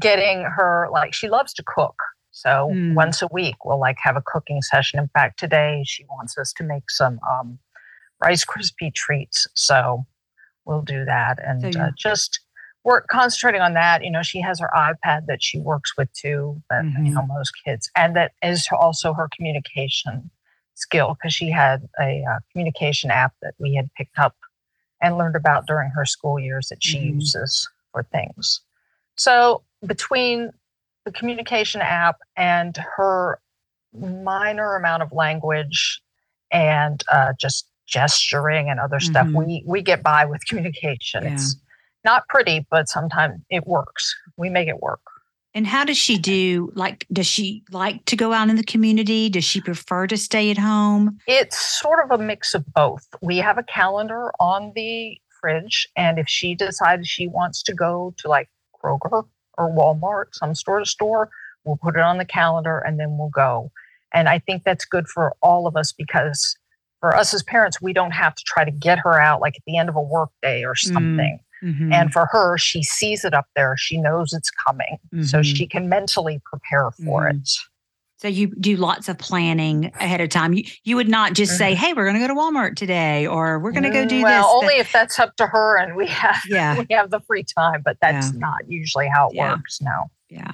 getting 0.00 0.42
her 0.42 0.88
like 0.92 1.14
she 1.14 1.28
loves 1.28 1.52
to 1.54 1.64
cook. 1.66 1.96
So 2.32 2.70
mm. 2.72 2.94
once 2.94 3.22
a 3.22 3.28
week 3.32 3.64
we'll 3.64 3.80
like 3.80 3.96
have 4.02 4.16
a 4.16 4.22
cooking 4.24 4.62
session. 4.62 5.00
In 5.00 5.08
fact, 5.08 5.38
today 5.38 5.82
she 5.84 6.04
wants 6.04 6.38
us 6.38 6.52
to 6.54 6.64
make 6.64 6.88
some 6.90 7.18
um, 7.28 7.58
Rice 8.22 8.44
Krispie 8.44 8.94
treats. 8.94 9.46
So 9.56 10.06
we'll 10.64 10.82
do 10.82 11.04
that 11.06 11.38
and 11.44 11.60
so, 11.60 11.78
yeah. 11.78 11.86
uh, 11.86 11.90
just 11.96 12.40
work 12.84 13.06
concentrating 13.08 13.60
on 13.60 13.74
that. 13.74 14.02
You 14.04 14.10
know, 14.10 14.22
she 14.22 14.40
has 14.40 14.60
her 14.60 14.70
iPad 14.74 15.26
that 15.26 15.42
she 15.42 15.58
works 15.58 15.96
with 15.96 16.12
too, 16.12 16.62
but 16.68 16.82
mm-hmm. 16.82 17.06
you 17.06 17.12
know, 17.12 17.20
mm-hmm. 17.20 17.34
most 17.34 17.52
kids, 17.64 17.90
and 17.96 18.16
that 18.16 18.32
is 18.42 18.66
also 18.72 19.12
her 19.12 19.28
communication 19.34 20.30
skill 20.74 21.14
because 21.14 21.34
she 21.34 21.50
had 21.50 21.88
a 22.00 22.22
uh, 22.28 22.38
communication 22.52 23.10
app 23.10 23.34
that 23.42 23.54
we 23.58 23.74
had 23.74 23.90
picked 23.96 24.18
up 24.18 24.34
and 25.02 25.18
learned 25.18 25.36
about 25.36 25.66
during 25.66 25.90
her 25.90 26.04
school 26.04 26.38
years 26.38 26.68
that 26.68 26.82
she 26.82 26.98
mm-hmm. 26.98 27.14
uses 27.16 27.68
for 27.92 28.02
things. 28.04 28.60
So 29.16 29.62
between 29.86 30.50
the 31.04 31.12
communication 31.12 31.80
app 31.80 32.16
and 32.36 32.76
her 32.96 33.40
minor 33.94 34.76
amount 34.76 35.02
of 35.02 35.12
language 35.12 36.00
and 36.50 37.02
uh, 37.10 37.32
just 37.38 37.66
gesturing 37.86 38.70
and 38.70 38.78
other 38.78 38.98
mm-hmm. 38.98 39.10
stuff, 39.10 39.28
we 39.28 39.62
we 39.66 39.82
get 39.82 40.02
by 40.02 40.24
with 40.24 40.40
communication. 40.48 41.24
Yeah. 41.24 41.32
It's 41.32 41.56
not 42.04 42.26
pretty, 42.28 42.66
but 42.70 42.88
sometimes 42.88 43.40
it 43.50 43.66
works. 43.66 44.14
We 44.36 44.48
make 44.48 44.68
it 44.68 44.80
work. 44.80 45.00
And 45.52 45.66
how 45.66 45.84
does 45.84 45.96
she 45.96 46.16
do? 46.16 46.70
Like, 46.74 47.06
does 47.12 47.26
she 47.26 47.64
like 47.72 48.04
to 48.04 48.16
go 48.16 48.32
out 48.32 48.48
in 48.48 48.56
the 48.56 48.62
community? 48.62 49.28
Does 49.28 49.44
she 49.44 49.60
prefer 49.60 50.06
to 50.06 50.16
stay 50.16 50.50
at 50.50 50.58
home? 50.58 51.18
It's 51.26 51.80
sort 51.80 52.04
of 52.04 52.18
a 52.18 52.22
mix 52.22 52.54
of 52.54 52.64
both. 52.72 53.06
We 53.20 53.38
have 53.38 53.58
a 53.58 53.64
calendar 53.64 54.30
on 54.38 54.72
the 54.76 55.18
fridge, 55.40 55.88
and 55.96 56.18
if 56.18 56.28
she 56.28 56.54
decides 56.54 57.08
she 57.08 57.26
wants 57.26 57.62
to 57.64 57.74
go 57.74 58.14
to 58.18 58.28
like 58.28 58.48
Kroger 58.82 59.26
or 59.58 59.70
Walmart, 59.70 60.26
some 60.34 60.54
store 60.54 60.78
to 60.78 60.86
store, 60.86 61.30
we'll 61.64 61.78
put 61.78 61.96
it 61.96 62.02
on 62.02 62.18
the 62.18 62.24
calendar 62.24 62.78
and 62.78 63.00
then 63.00 63.18
we'll 63.18 63.30
go. 63.30 63.72
And 64.14 64.28
I 64.28 64.38
think 64.38 64.62
that's 64.62 64.84
good 64.84 65.08
for 65.08 65.34
all 65.42 65.66
of 65.66 65.76
us 65.76 65.92
because 65.92 66.56
for 67.00 67.16
us 67.16 67.34
as 67.34 67.42
parents, 67.42 67.80
we 67.80 67.92
don't 67.92 68.12
have 68.12 68.34
to 68.34 68.42
try 68.46 68.64
to 68.64 68.70
get 68.70 68.98
her 69.00 69.20
out 69.20 69.40
like 69.40 69.56
at 69.56 69.62
the 69.66 69.78
end 69.78 69.88
of 69.88 69.96
a 69.96 70.02
work 70.02 70.30
day 70.42 70.64
or 70.64 70.74
mm. 70.74 70.92
something. 70.92 71.38
Mm 71.40 71.44
Mm-hmm. 71.62 71.92
And 71.92 72.12
for 72.12 72.26
her, 72.32 72.58
she 72.58 72.82
sees 72.82 73.24
it 73.24 73.34
up 73.34 73.46
there. 73.54 73.76
She 73.76 73.98
knows 73.98 74.32
it's 74.32 74.50
coming. 74.50 74.98
Mm-hmm. 75.12 75.24
So 75.24 75.42
she 75.42 75.66
can 75.66 75.88
mentally 75.88 76.40
prepare 76.44 76.90
for 76.92 77.22
mm-hmm. 77.22 77.38
it. 77.38 77.50
So 78.18 78.28
you 78.28 78.48
do 78.56 78.76
lots 78.76 79.08
of 79.08 79.16
planning 79.16 79.92
ahead 79.98 80.20
of 80.20 80.28
time. 80.28 80.52
You 80.52 80.64
you 80.84 80.96
would 80.96 81.08
not 81.08 81.32
just 81.32 81.56
say, 81.56 81.72
mm-hmm. 81.72 81.84
"Hey, 81.84 81.92
we're 81.94 82.04
going 82.04 82.20
to 82.20 82.20
go 82.20 82.28
to 82.28 82.38
Walmart 82.38 82.76
today," 82.76 83.26
or 83.26 83.58
"We're 83.58 83.72
going 83.72 83.84
to 83.84 83.90
go 83.90 84.04
do 84.04 84.22
well, 84.22 84.42
this." 84.42 84.46
Well, 84.46 84.56
only 84.56 84.74
if 84.74 84.92
that's 84.92 85.18
up 85.18 85.36
to 85.36 85.46
her 85.46 85.78
and 85.78 85.96
we 85.96 86.06
have 86.08 86.42
yeah. 86.48 86.78
we 86.78 86.86
have 86.90 87.10
the 87.10 87.20
free 87.20 87.44
time. 87.44 87.80
But 87.82 87.96
that's 88.02 88.32
yeah. 88.32 88.38
not 88.38 88.68
usually 88.68 89.08
how 89.08 89.28
it 89.30 89.36
yeah. 89.36 89.52
works. 89.52 89.80
No. 89.80 90.10
Yeah 90.28 90.52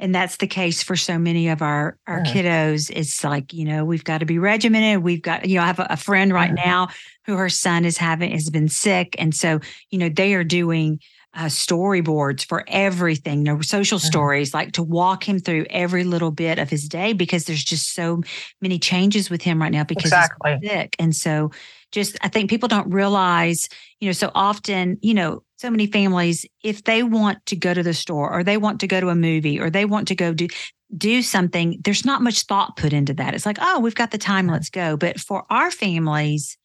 and 0.00 0.14
that's 0.14 0.38
the 0.38 0.46
case 0.46 0.82
for 0.82 0.96
so 0.96 1.18
many 1.18 1.48
of 1.48 1.62
our 1.62 1.96
our 2.06 2.22
yeah. 2.24 2.32
kiddos 2.32 2.90
it's 2.94 3.22
like 3.22 3.52
you 3.52 3.64
know 3.64 3.84
we've 3.84 4.04
got 4.04 4.18
to 4.18 4.26
be 4.26 4.38
regimented 4.38 5.04
we've 5.04 5.22
got 5.22 5.48
you 5.48 5.56
know 5.56 5.62
i 5.62 5.66
have 5.66 5.78
a, 5.78 5.86
a 5.90 5.96
friend 5.96 6.32
right 6.32 6.52
yeah. 6.56 6.64
now 6.64 6.88
who 7.26 7.36
her 7.36 7.48
son 7.48 7.84
is 7.84 7.96
having 7.96 8.32
has 8.32 8.50
been 8.50 8.68
sick 8.68 9.14
and 9.18 9.34
so 9.34 9.60
you 9.90 9.98
know 9.98 10.08
they 10.08 10.34
are 10.34 10.44
doing 10.44 10.98
uh, 11.32 11.44
storyboards 11.44 12.44
for 12.44 12.64
everything 12.66 13.38
you 13.38 13.44
know 13.44 13.60
social 13.60 13.98
mm-hmm. 13.98 14.06
stories 14.06 14.52
like 14.52 14.72
to 14.72 14.82
walk 14.82 15.28
him 15.28 15.38
through 15.38 15.64
every 15.70 16.02
little 16.02 16.32
bit 16.32 16.58
of 16.58 16.68
his 16.68 16.88
day 16.88 17.12
because 17.12 17.44
there's 17.44 17.62
just 17.62 17.94
so 17.94 18.20
many 18.60 18.80
changes 18.80 19.30
with 19.30 19.42
him 19.42 19.62
right 19.62 19.70
now 19.70 19.84
because 19.84 20.10
exactly. 20.10 20.58
he's 20.60 20.70
sick 20.70 20.96
and 20.98 21.14
so 21.14 21.50
just 21.92 22.16
i 22.22 22.28
think 22.28 22.48
people 22.48 22.68
don't 22.68 22.90
realize 22.90 23.68
you 24.00 24.08
know 24.08 24.12
so 24.12 24.30
often 24.34 24.98
you 25.02 25.14
know 25.14 25.42
so 25.56 25.70
many 25.70 25.86
families 25.86 26.46
if 26.62 26.84
they 26.84 27.02
want 27.02 27.44
to 27.44 27.54
go 27.54 27.74
to 27.74 27.82
the 27.82 27.92
store 27.92 28.32
or 28.32 28.42
they 28.42 28.56
want 28.56 28.80
to 28.80 28.86
go 28.86 28.98
to 28.98 29.10
a 29.10 29.14
movie 29.14 29.60
or 29.60 29.68
they 29.68 29.84
want 29.84 30.08
to 30.08 30.14
go 30.14 30.32
do 30.32 30.48
do 30.96 31.22
something 31.22 31.78
there's 31.84 32.04
not 32.04 32.22
much 32.22 32.42
thought 32.42 32.76
put 32.76 32.92
into 32.92 33.14
that. 33.14 33.34
It's 33.34 33.46
like 33.46 33.58
oh 33.60 33.80
we've 33.80 33.94
got 33.94 34.10
the 34.10 34.18
time 34.18 34.46
let's 34.46 34.70
go. 34.70 34.96
But 34.96 35.20
for 35.20 35.44
our 35.50 35.70
families 35.70 36.56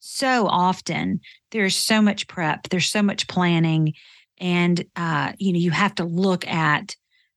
so 0.00 0.46
often 0.46 1.20
there's 1.50 1.74
so 1.74 2.02
much 2.02 2.28
prep 2.28 2.68
there's 2.68 2.90
so 2.90 3.02
much 3.02 3.26
planning 3.26 3.94
and 4.38 4.84
uh, 4.96 5.32
you 5.38 5.52
know 5.52 5.58
you 5.58 5.70
have 5.70 5.94
to 5.96 6.04
look 6.04 6.46
at 6.46 6.94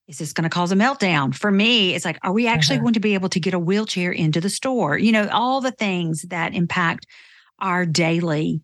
is 0.08 0.20
this 0.20 0.32
going 0.32 0.44
to 0.44 0.50
cause 0.50 0.72
a 0.72 0.76
meltdown? 0.76 1.36
For 1.36 1.52
me 1.52 1.96
it's 1.96 2.06
like 2.06 2.20
are 2.22 2.34
we 2.34 2.48
actually 2.48 2.78
mm-hmm. 2.78 2.86
going 2.86 2.94
to 2.96 3.00
be 3.00 3.14
able 3.14 3.30
to 3.30 3.40
get 3.40 3.54
a 3.54 3.60
wheelchair 3.60 4.12
into 4.12 4.42
the 4.42 4.50
store? 4.50 4.98
You 4.98 5.14
know 5.14 5.30
all 5.30 5.62
the 5.62 5.72
things 5.72 6.24
that 6.24 6.54
impact 6.54 7.08
our 7.60 7.86
daily 7.86 8.62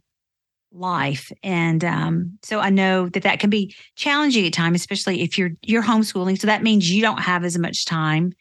life. 0.72 1.32
And 1.44 1.84
um, 1.86 2.40
so 2.42 2.60
i 2.60 2.70
know 2.70 3.08
that 3.10 3.24
that 3.24 3.40
can 3.40 3.50
be 3.50 3.76
challenging 3.96 4.46
at 4.46 4.54
times 4.54 4.76
especially 4.76 5.22
if 5.22 5.38
you're 5.38 5.52
you're 5.62 5.84
homeschooling. 5.84 6.40
So 6.40 6.48
that 6.48 6.64
means 6.64 6.90
you 6.90 7.02
don't 7.02 7.20
have 7.20 7.44
as 7.44 7.58
much 7.58 7.86
time 7.86 8.34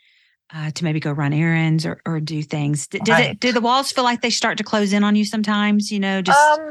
uh, 0.55 0.71
to 0.71 0.85
maybe 0.85 1.01
go 1.01 1.13
run 1.13 1.33
errands 1.33 1.87
or, 1.87 2.01
or 2.07 2.21
do 2.21 2.43
things. 2.43 2.87
D- 2.87 2.99
does 2.99 3.19
right. 3.19 3.31
it 3.31 3.41
do 3.41 3.53
the 3.53 3.61
walls 3.61 3.93
feel 3.93 4.05
like 4.05 4.23
they 4.23 4.31
start 4.31 4.59
to 4.59 4.65
close 4.65 4.93
in 4.93 5.05
on 5.05 5.17
you 5.17 5.25
sometimes 5.25 5.91
you 5.91 6.01
know 6.01 6.23
just 6.23 6.39
um, 6.39 6.71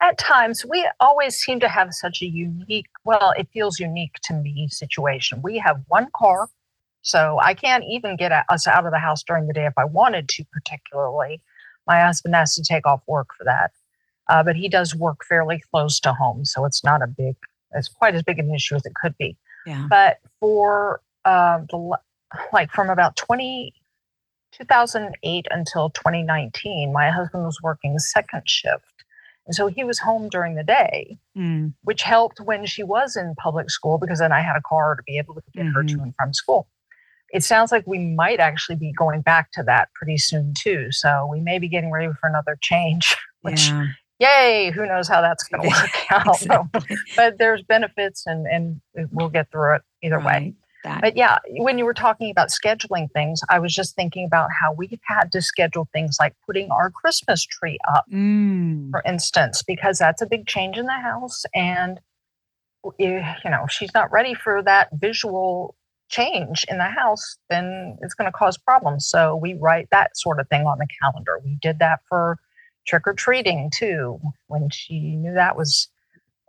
at 0.00 0.18
times 0.18 0.64
we 0.68 0.88
always 1.00 1.36
seem 1.36 1.60
to 1.60 1.68
have 1.68 1.92
such 1.92 2.22
a 2.22 2.26
unique 2.26 2.86
well 3.04 3.32
it 3.36 3.48
feels 3.52 3.78
unique 3.78 4.14
to 4.24 4.34
me 4.34 4.68
situation. 4.70 5.42
We 5.42 5.58
have 5.58 5.82
one 5.88 6.08
car 6.16 6.48
so 7.02 7.38
i 7.42 7.52
can't 7.52 7.84
even 7.88 8.16
get 8.16 8.32
us 8.48 8.66
out 8.66 8.86
of 8.86 8.92
the 8.92 8.98
house 8.98 9.22
during 9.22 9.46
the 9.46 9.52
day 9.52 9.66
if 9.66 9.74
i 9.76 9.84
wanted 9.84 10.26
to 10.26 10.42
particularly 10.52 11.40
my 11.86 12.00
husband 12.00 12.34
has 12.34 12.54
to 12.54 12.62
take 12.62 12.86
off 12.86 13.02
work 13.06 13.28
for 13.36 13.44
that 13.44 13.72
uh, 14.28 14.42
but 14.42 14.56
he 14.56 14.68
does 14.68 14.94
work 14.94 15.24
fairly 15.24 15.62
close 15.70 16.00
to 16.00 16.12
home, 16.12 16.44
so 16.44 16.64
it's 16.64 16.82
not 16.82 17.02
a 17.02 17.06
big, 17.06 17.36
it's 17.72 17.88
quite 17.88 18.14
as 18.14 18.22
big 18.22 18.38
an 18.38 18.54
issue 18.54 18.74
as 18.74 18.84
it 18.86 18.94
could 18.94 19.16
be. 19.18 19.36
Yeah. 19.66 19.86
But 19.88 20.18
for 20.40 21.00
uh, 21.24 21.60
the 21.70 21.96
like 22.52 22.70
from 22.70 22.90
about 22.90 23.16
20, 23.16 23.72
2008 24.52 25.46
until 25.50 25.90
2019, 25.90 26.92
my 26.92 27.10
husband 27.10 27.44
was 27.44 27.58
working 27.62 27.98
second 27.98 28.42
shift. 28.46 28.84
And 29.46 29.54
so 29.54 29.66
he 29.66 29.84
was 29.84 29.98
home 29.98 30.30
during 30.30 30.54
the 30.54 30.64
day, 30.64 31.18
mm. 31.36 31.74
which 31.82 32.02
helped 32.02 32.40
when 32.40 32.64
she 32.64 32.82
was 32.82 33.14
in 33.14 33.34
public 33.36 33.70
school 33.70 33.98
because 33.98 34.20
then 34.20 34.32
I 34.32 34.40
had 34.40 34.56
a 34.56 34.62
car 34.62 34.96
to 34.96 35.02
be 35.02 35.18
able 35.18 35.34
to 35.34 35.42
get 35.54 35.66
mm-hmm. 35.66 35.74
her 35.74 35.84
to 35.84 35.94
mm-hmm. 35.94 36.02
and 36.02 36.14
from 36.16 36.32
school. 36.32 36.66
It 37.34 37.44
sounds 37.44 37.72
like 37.72 37.86
we 37.86 37.98
might 37.98 38.40
actually 38.40 38.76
be 38.76 38.92
going 38.92 39.20
back 39.20 39.50
to 39.52 39.62
that 39.64 39.88
pretty 39.94 40.16
soon, 40.16 40.54
too. 40.54 40.90
So 40.90 41.28
we 41.30 41.40
may 41.40 41.58
be 41.58 41.68
getting 41.68 41.90
ready 41.90 42.08
for 42.20 42.28
another 42.28 42.56
change, 42.62 43.16
which 43.42 43.68
yeah 43.68 43.86
yay, 44.20 44.70
who 44.74 44.86
knows 44.86 45.08
how 45.08 45.20
that's 45.20 45.44
going 45.44 45.62
to 45.68 45.68
work 45.68 46.12
out. 46.12 46.42
exactly. 46.42 46.96
but 47.16 47.38
there's 47.38 47.62
benefits 47.62 48.26
and, 48.26 48.46
and 48.46 48.80
we'll 49.12 49.28
get 49.28 49.50
through 49.50 49.76
it 49.76 49.82
either 50.02 50.18
right. 50.18 50.42
way. 50.42 50.54
That. 50.84 51.00
But 51.00 51.16
yeah, 51.16 51.38
when 51.48 51.78
you 51.78 51.86
were 51.86 51.94
talking 51.94 52.30
about 52.30 52.48
scheduling 52.48 53.10
things, 53.12 53.40
I 53.48 53.58
was 53.58 53.74
just 53.74 53.96
thinking 53.96 54.26
about 54.26 54.50
how 54.60 54.74
we've 54.74 55.00
had 55.04 55.32
to 55.32 55.40
schedule 55.40 55.88
things 55.94 56.18
like 56.20 56.34
putting 56.44 56.70
our 56.70 56.90
Christmas 56.90 57.42
tree 57.42 57.78
up, 57.88 58.04
mm. 58.12 58.90
for 58.90 59.02
instance, 59.06 59.62
because 59.62 59.98
that's 59.98 60.20
a 60.20 60.26
big 60.26 60.46
change 60.46 60.76
in 60.76 60.84
the 60.84 60.92
house. 60.92 61.44
And, 61.54 62.00
you 62.98 63.22
know, 63.46 63.66
she's 63.70 63.94
not 63.94 64.12
ready 64.12 64.34
for 64.34 64.62
that 64.64 64.90
visual 64.92 65.74
change 66.08 66.64
in 66.68 66.78
the 66.78 66.84
house, 66.84 67.36
then 67.50 67.96
it's 68.02 68.14
going 68.14 68.30
to 68.30 68.36
cause 68.36 68.56
problems. 68.56 69.06
So 69.06 69.36
we 69.36 69.54
write 69.54 69.88
that 69.90 70.16
sort 70.16 70.40
of 70.40 70.48
thing 70.48 70.66
on 70.66 70.78
the 70.78 70.86
calendar. 71.02 71.40
We 71.44 71.58
did 71.60 71.78
that 71.78 72.00
for 72.08 72.38
trick 72.86 73.06
or 73.06 73.14
treating 73.14 73.70
too 73.74 74.20
when 74.48 74.68
she 74.70 75.16
knew 75.16 75.34
that 75.34 75.56
was 75.56 75.88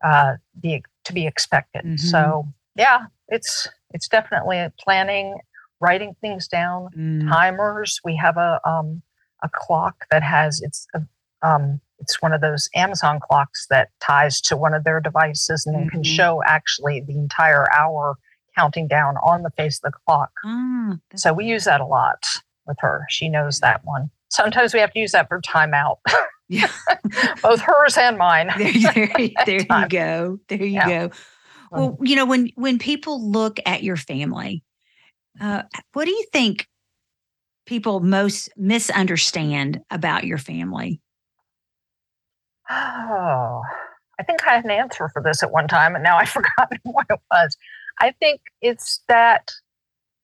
uh, 0.04 0.34
the, 0.62 0.84
to 1.06 1.14
be 1.14 1.26
expected. 1.26 1.84
Mm-hmm. 1.84 1.96
So 1.98 2.48
yeah, 2.76 3.06
it's 3.30 3.68
it's 3.92 4.08
definitely 4.08 4.68
planning, 4.80 5.38
writing 5.80 6.16
things 6.20 6.48
down, 6.48 6.90
mm. 6.96 7.30
timers. 7.30 8.00
We 8.04 8.16
have 8.18 8.38
a 8.38 8.60
um, 8.68 9.02
a 9.44 9.50
clock 9.54 10.06
that 10.12 10.24
has 10.24 10.62
it's 10.62 10.86
a, 10.94 11.02
um, 11.42 11.80
it's 12.00 12.22
one 12.22 12.34
of 12.34 12.42
those 12.42 12.70
Amazon 12.76 13.20
clocks 13.22 13.68
that 13.70 13.90
ties 14.02 14.42
to 14.42 14.58
one 14.58 14.74
of 14.74 14.84
their 14.84 15.00
devices 15.00 15.66
and 15.66 15.76
mm-hmm. 15.76 15.90
can 15.90 16.04
show 16.04 16.42
actually 16.46 17.00
the 17.02 17.18
entire 17.18 17.72
hour 17.72 18.18
counting 18.56 18.88
down 18.88 19.18
on 19.18 19.44
the 19.44 19.52
face 19.52 19.80
of 19.84 19.92
the 19.92 19.98
clock. 20.06 20.32
Mm, 20.46 21.00
so 21.16 21.34
we 21.34 21.46
use 21.46 21.66
that 21.66 21.82
a 21.82 21.86
lot 21.86 22.24
with 22.66 22.78
her. 22.80 23.06
She 23.10 23.30
knows 23.30 23.60
that 23.60 23.84
one 23.84 24.10
sometimes 24.36 24.74
we 24.74 24.80
have 24.80 24.92
to 24.92 25.00
use 25.00 25.12
that 25.14 25.28
for 25.28 25.42
timeout. 25.42 25.98
Yeah. 26.48 26.70
Both 27.42 27.62
hers 27.62 27.98
and 27.98 28.18
mine. 28.18 28.52
There, 28.58 28.72
there, 28.94 29.32
there 29.46 29.62
you 29.62 29.88
go. 29.90 30.40
There 30.48 30.60
you 30.60 30.66
yeah. 30.66 30.88
go. 31.08 31.12
Well, 31.72 31.98
you 32.02 32.16
know, 32.16 32.26
when 32.26 32.52
when 32.56 32.78
people 32.78 33.32
look 33.32 33.60
at 33.66 33.84
your 33.84 33.98
family, 33.98 34.64
uh, 35.42 35.64
what 35.94 36.06
do 36.06 36.12
you 36.12 36.26
think 36.32 36.68
people 37.66 38.00
most 38.00 38.50
misunderstand 38.56 39.82
about 39.90 40.24
your 40.24 40.38
family? 40.38 41.02
Oh, 42.70 43.62
I 44.20 44.24
think 44.24 44.48
I 44.48 44.56
had 44.56 44.66
an 44.66 44.72
answer 44.72 45.10
for 45.10 45.22
this 45.22 45.44
at 45.44 45.52
one 45.52 45.68
time, 45.68 45.96
and 45.96 46.04
now 46.04 46.18
I've 46.18 46.30
forgotten 46.42 46.78
what 46.84 47.08
it 47.10 47.20
was. 47.32 47.58
I 48.00 48.12
think 48.12 48.42
it's 48.62 49.02
that 49.08 49.52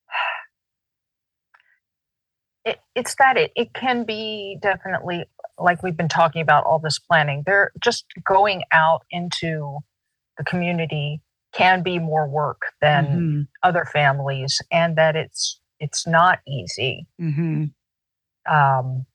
it, 2.65 2.79
it's 2.95 3.15
that 3.19 3.37
it, 3.37 3.51
it 3.55 3.73
can 3.73 4.03
be 4.03 4.57
definitely 4.61 5.25
like 5.57 5.83
we've 5.83 5.97
been 5.97 6.09
talking 6.09 6.41
about 6.41 6.65
all 6.65 6.79
this 6.79 6.99
planning. 6.99 7.43
They're 7.45 7.71
just 7.79 8.05
going 8.25 8.63
out 8.71 9.03
into 9.11 9.79
the 10.37 10.43
community 10.43 11.21
can 11.53 11.83
be 11.83 11.99
more 11.99 12.27
work 12.27 12.61
than 12.81 13.05
mm-hmm. 13.05 13.41
other 13.63 13.85
families, 13.85 14.61
and 14.71 14.97
that 14.97 15.15
it's 15.15 15.59
it's 15.79 16.07
not 16.07 16.39
easy. 16.47 17.07
Mm-hmm. 17.19 17.65
Um, 18.51 19.05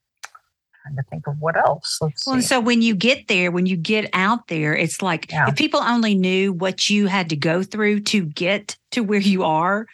trying 0.86 0.96
to 0.96 1.02
think 1.04 1.26
of 1.26 1.40
what 1.40 1.56
else. 1.56 1.98
Let's 2.00 2.26
well, 2.26 2.40
so 2.40 2.60
when 2.60 2.82
you 2.82 2.94
get 2.94 3.28
there, 3.28 3.50
when 3.50 3.66
you 3.66 3.76
get 3.76 4.08
out 4.12 4.48
there, 4.48 4.74
it's 4.74 5.02
like 5.02 5.30
yeah. 5.30 5.48
if 5.48 5.56
people 5.56 5.80
only 5.80 6.14
knew 6.14 6.52
what 6.52 6.88
you 6.88 7.06
had 7.06 7.30
to 7.30 7.36
go 7.36 7.62
through 7.62 8.00
to 8.00 8.26
get 8.26 8.76
to 8.92 9.02
where 9.02 9.20
you 9.20 9.44
are, 9.44 9.86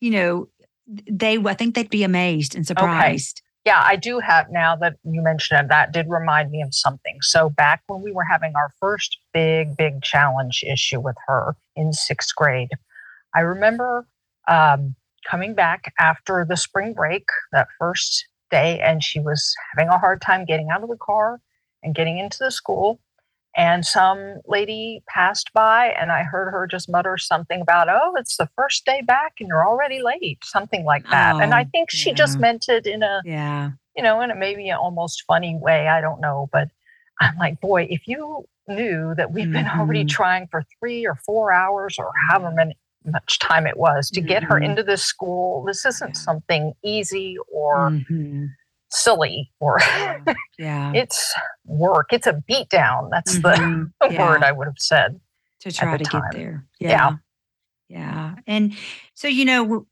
you 0.00 0.10
know, 0.10 0.48
they 0.86 1.38
I 1.38 1.54
think 1.54 1.74
they'd 1.74 1.90
be 1.90 2.04
amazed 2.04 2.54
and 2.54 2.66
surprised. 2.66 3.38
Okay. 3.38 3.44
Yeah, 3.64 3.82
I 3.84 3.96
do 3.96 4.18
have 4.20 4.50
now 4.50 4.76
that 4.76 4.96
you 5.04 5.20
mentioned 5.20 5.60
it, 5.60 5.68
that 5.68 5.92
did 5.92 6.06
remind 6.08 6.50
me 6.50 6.62
of 6.62 6.74
something. 6.74 7.18
So 7.20 7.50
back 7.50 7.82
when 7.86 8.00
we 8.00 8.12
were 8.12 8.24
having 8.24 8.54
our 8.56 8.72
first 8.80 9.18
big, 9.34 9.76
big 9.76 10.00
challenge 10.02 10.64
issue 10.66 11.00
with 11.00 11.16
her 11.26 11.54
in 11.76 11.92
sixth 11.92 12.34
grade, 12.34 12.70
I 13.34 13.40
remember 13.40 14.06
um, 14.46 14.94
coming 15.28 15.52
back 15.52 15.92
after 16.00 16.46
the 16.48 16.56
spring 16.56 16.94
break, 16.94 17.26
that 17.52 17.68
first 17.78 18.27
day, 18.50 18.80
and 18.80 19.02
she 19.02 19.20
was 19.20 19.54
having 19.72 19.88
a 19.88 19.98
hard 19.98 20.20
time 20.20 20.44
getting 20.44 20.68
out 20.70 20.82
of 20.82 20.88
the 20.88 20.96
car 20.96 21.40
and 21.82 21.94
getting 21.94 22.18
into 22.18 22.38
the 22.40 22.50
school. 22.50 23.00
And 23.56 23.84
some 23.84 24.36
lady 24.46 25.02
passed 25.08 25.50
by, 25.52 25.88
and 26.00 26.12
I 26.12 26.22
heard 26.22 26.50
her 26.52 26.66
just 26.66 26.88
mutter 26.88 27.18
something 27.18 27.60
about, 27.60 27.88
oh, 27.88 28.14
it's 28.16 28.36
the 28.36 28.48
first 28.54 28.84
day 28.84 29.02
back 29.02 29.34
and 29.40 29.48
you're 29.48 29.66
already 29.66 30.00
late, 30.00 30.38
something 30.44 30.84
like 30.84 31.08
that. 31.10 31.36
Oh, 31.36 31.40
and 31.40 31.52
I 31.52 31.62
oh, 31.62 31.68
think 31.72 31.90
she 31.90 32.10
yeah. 32.10 32.14
just 32.14 32.38
meant 32.38 32.68
it 32.68 32.86
in 32.86 33.02
a, 33.02 33.20
yeah. 33.24 33.70
you 33.96 34.02
know, 34.02 34.20
in 34.20 34.30
a 34.30 34.36
maybe 34.36 34.68
an 34.68 34.76
almost 34.76 35.24
funny 35.26 35.58
way. 35.60 35.88
I 35.88 36.00
don't 36.00 36.20
know. 36.20 36.48
But 36.52 36.68
I'm 37.20 37.36
like, 37.36 37.60
boy, 37.60 37.88
if 37.90 38.06
you 38.06 38.46
knew 38.68 39.14
that 39.16 39.32
we've 39.32 39.50
been 39.50 39.64
mm-hmm. 39.64 39.80
already 39.80 40.04
trying 40.04 40.46
for 40.48 40.62
three 40.78 41.06
or 41.06 41.16
four 41.26 41.52
hours 41.52 41.96
or 41.98 42.12
however 42.28 42.52
many 42.54 42.76
much 43.04 43.38
time 43.38 43.66
it 43.66 43.76
was 43.76 44.10
to 44.10 44.20
mm-hmm. 44.20 44.28
get 44.28 44.42
her 44.44 44.56
mm-hmm. 44.56 44.70
into 44.70 44.82
this 44.82 45.02
school. 45.02 45.64
This 45.64 45.84
isn't 45.84 46.10
yeah. 46.10 46.20
something 46.20 46.72
easy 46.82 47.36
or 47.52 47.90
mm-hmm. 47.90 48.46
silly 48.90 49.50
or 49.60 49.78
yeah. 50.58 50.92
it's 50.94 51.34
work. 51.64 52.08
It's 52.12 52.26
a 52.26 52.42
beat 52.46 52.68
down. 52.68 53.08
That's 53.10 53.38
mm-hmm. 53.38 53.84
the 54.00 54.14
yeah. 54.14 54.28
word 54.28 54.42
I 54.42 54.52
would 54.52 54.66
have 54.66 54.78
said. 54.78 55.20
To 55.60 55.72
try 55.72 55.96
to 55.96 56.04
time. 56.04 56.22
get 56.22 56.38
there. 56.38 56.66
Yeah. 56.78 56.88
yeah. 56.88 57.16
Yeah. 57.88 58.34
And 58.46 58.74
so, 59.14 59.26
you 59.26 59.44
know, 59.44 59.86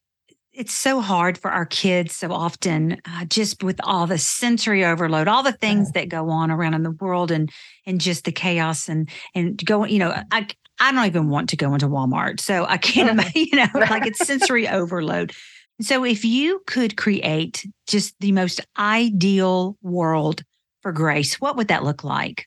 it's 0.56 0.72
so 0.72 1.00
hard 1.00 1.36
for 1.36 1.50
our 1.50 1.66
kids 1.66 2.16
so 2.16 2.32
often 2.32 3.00
uh, 3.04 3.24
just 3.26 3.62
with 3.62 3.78
all 3.84 4.06
the 4.06 4.16
sensory 4.16 4.84
overload 4.84 5.28
all 5.28 5.42
the 5.42 5.52
things 5.52 5.92
that 5.92 6.08
go 6.08 6.30
on 6.30 6.50
around 6.50 6.72
in 6.72 6.82
the 6.82 6.90
world 6.92 7.30
and 7.30 7.52
and 7.84 8.00
just 8.00 8.24
the 8.24 8.32
chaos 8.32 8.88
and 8.88 9.10
and 9.34 9.62
going 9.66 9.92
you 9.92 9.98
know 9.98 10.18
i 10.32 10.46
I 10.80 10.92
don't 10.92 11.06
even 11.06 11.28
want 11.28 11.50
to 11.50 11.56
go 11.56 11.72
into 11.72 11.86
Walmart. 11.86 12.40
So 12.40 12.66
I 12.66 12.76
can't 12.76 13.10
imagine, 13.10 13.32
you 13.34 13.56
know, 13.56 13.68
like 13.74 14.06
it's 14.06 14.26
sensory 14.26 14.68
overload. 14.68 15.32
So 15.80 16.04
if 16.04 16.24
you 16.24 16.62
could 16.66 16.96
create 16.96 17.66
just 17.86 18.14
the 18.20 18.32
most 18.32 18.60
ideal 18.78 19.76
world 19.82 20.42
for 20.82 20.92
Grace, 20.92 21.40
what 21.40 21.56
would 21.56 21.68
that 21.68 21.84
look 21.84 22.02
like? 22.02 22.46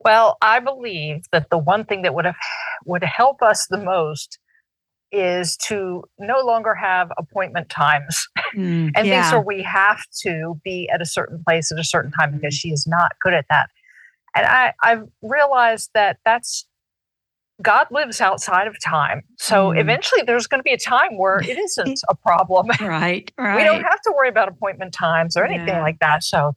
Well, 0.00 0.36
I 0.42 0.60
believe 0.60 1.24
that 1.32 1.50
the 1.50 1.58
one 1.58 1.84
thing 1.84 2.02
that 2.02 2.14
would 2.14 2.26
have 2.26 2.36
would 2.84 3.02
help 3.02 3.42
us 3.42 3.66
the 3.66 3.78
most 3.78 4.38
is 5.10 5.56
to 5.56 6.02
no 6.18 6.40
longer 6.40 6.74
have 6.74 7.10
appointment 7.16 7.68
times 7.68 8.26
mm, 8.54 8.90
and 8.94 9.06
yeah. 9.06 9.22
things 9.22 9.32
where 9.32 9.40
we 9.40 9.62
have 9.62 10.02
to 10.22 10.60
be 10.64 10.88
at 10.92 11.00
a 11.00 11.06
certain 11.06 11.42
place 11.44 11.70
at 11.70 11.78
a 11.78 11.84
certain 11.84 12.10
time 12.10 12.32
because 12.32 12.54
mm. 12.54 12.58
she 12.58 12.70
is 12.70 12.86
not 12.86 13.12
good 13.22 13.32
at 13.32 13.46
that. 13.48 13.70
And 14.34 14.44
I, 14.46 14.74
I've 14.82 15.04
realized 15.22 15.90
that 15.94 16.18
that's 16.24 16.66
God 17.62 17.86
lives 17.90 18.20
outside 18.20 18.66
of 18.66 18.76
time. 18.82 19.22
So 19.38 19.70
mm. 19.70 19.80
eventually 19.80 20.22
there's 20.22 20.46
going 20.46 20.58
to 20.58 20.64
be 20.64 20.72
a 20.72 20.78
time 20.78 21.16
where 21.16 21.38
it 21.38 21.58
isn't 21.64 22.00
a 22.08 22.14
problem. 22.14 22.68
Right, 22.80 23.30
right. 23.38 23.56
We 23.56 23.64
don't 23.64 23.82
have 23.82 24.00
to 24.02 24.14
worry 24.16 24.28
about 24.28 24.48
appointment 24.48 24.92
times 24.92 25.36
or 25.36 25.44
anything 25.44 25.68
yeah. 25.68 25.82
like 25.82 25.98
that. 26.00 26.24
So 26.24 26.54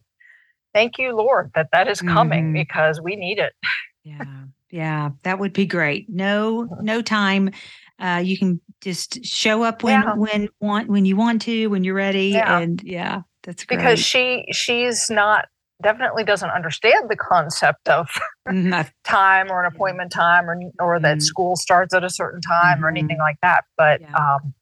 thank 0.74 0.98
you, 0.98 1.16
Lord, 1.16 1.52
that 1.56 1.70
that 1.72 1.88
is 1.88 2.02
coming 2.02 2.46
mm-hmm. 2.46 2.54
because 2.54 3.02
we 3.02 3.16
need 3.16 3.40
it. 3.40 3.54
Yeah. 4.04 4.24
Yeah, 4.70 5.10
that 5.24 5.38
would 5.38 5.52
be 5.52 5.66
great. 5.66 6.10
No 6.10 6.64
no 6.82 7.02
time 7.02 7.52
uh, 8.00 8.22
you 8.24 8.38
can 8.38 8.62
just 8.82 9.24
show 9.26 9.64
up 9.64 9.84
when 9.84 10.02
yeah. 10.02 10.14
when 10.14 10.50
want 10.60 10.88
when 10.88 11.06
you 11.06 11.16
want 11.16 11.42
to 11.44 11.68
when 11.68 11.84
you're 11.84 11.96
ready 11.96 12.30
yeah. 12.30 12.60
and 12.60 12.82
yeah 12.84 13.22
that's 13.44 13.66
great. 13.66 13.78
because 13.78 14.00
she 14.00 14.46
she's 14.52 15.10
not 15.10 15.48
definitely 15.82 16.24
doesn't 16.24 16.50
understand 16.50 17.10
the 17.10 17.16
concept 17.16 17.88
of 17.88 18.08
mm-hmm. 18.48 18.88
time 19.04 19.52
or 19.52 19.64
an 19.64 19.72
appointment 19.74 20.12
time 20.12 20.50
or 20.50 20.60
or 20.80 20.96
mm-hmm. 20.96 21.04
that 21.04 21.22
school 21.22 21.56
starts 21.56 21.94
at 21.94 22.04
a 22.04 22.10
certain 22.10 22.42
time 22.42 22.78
mm-hmm. 22.78 22.86
or 22.86 22.90
anything 22.90 23.18
like 23.20 23.38
that. 23.42 23.64
But 23.78 24.02
yeah. 24.02 24.14
Um, 24.16 24.54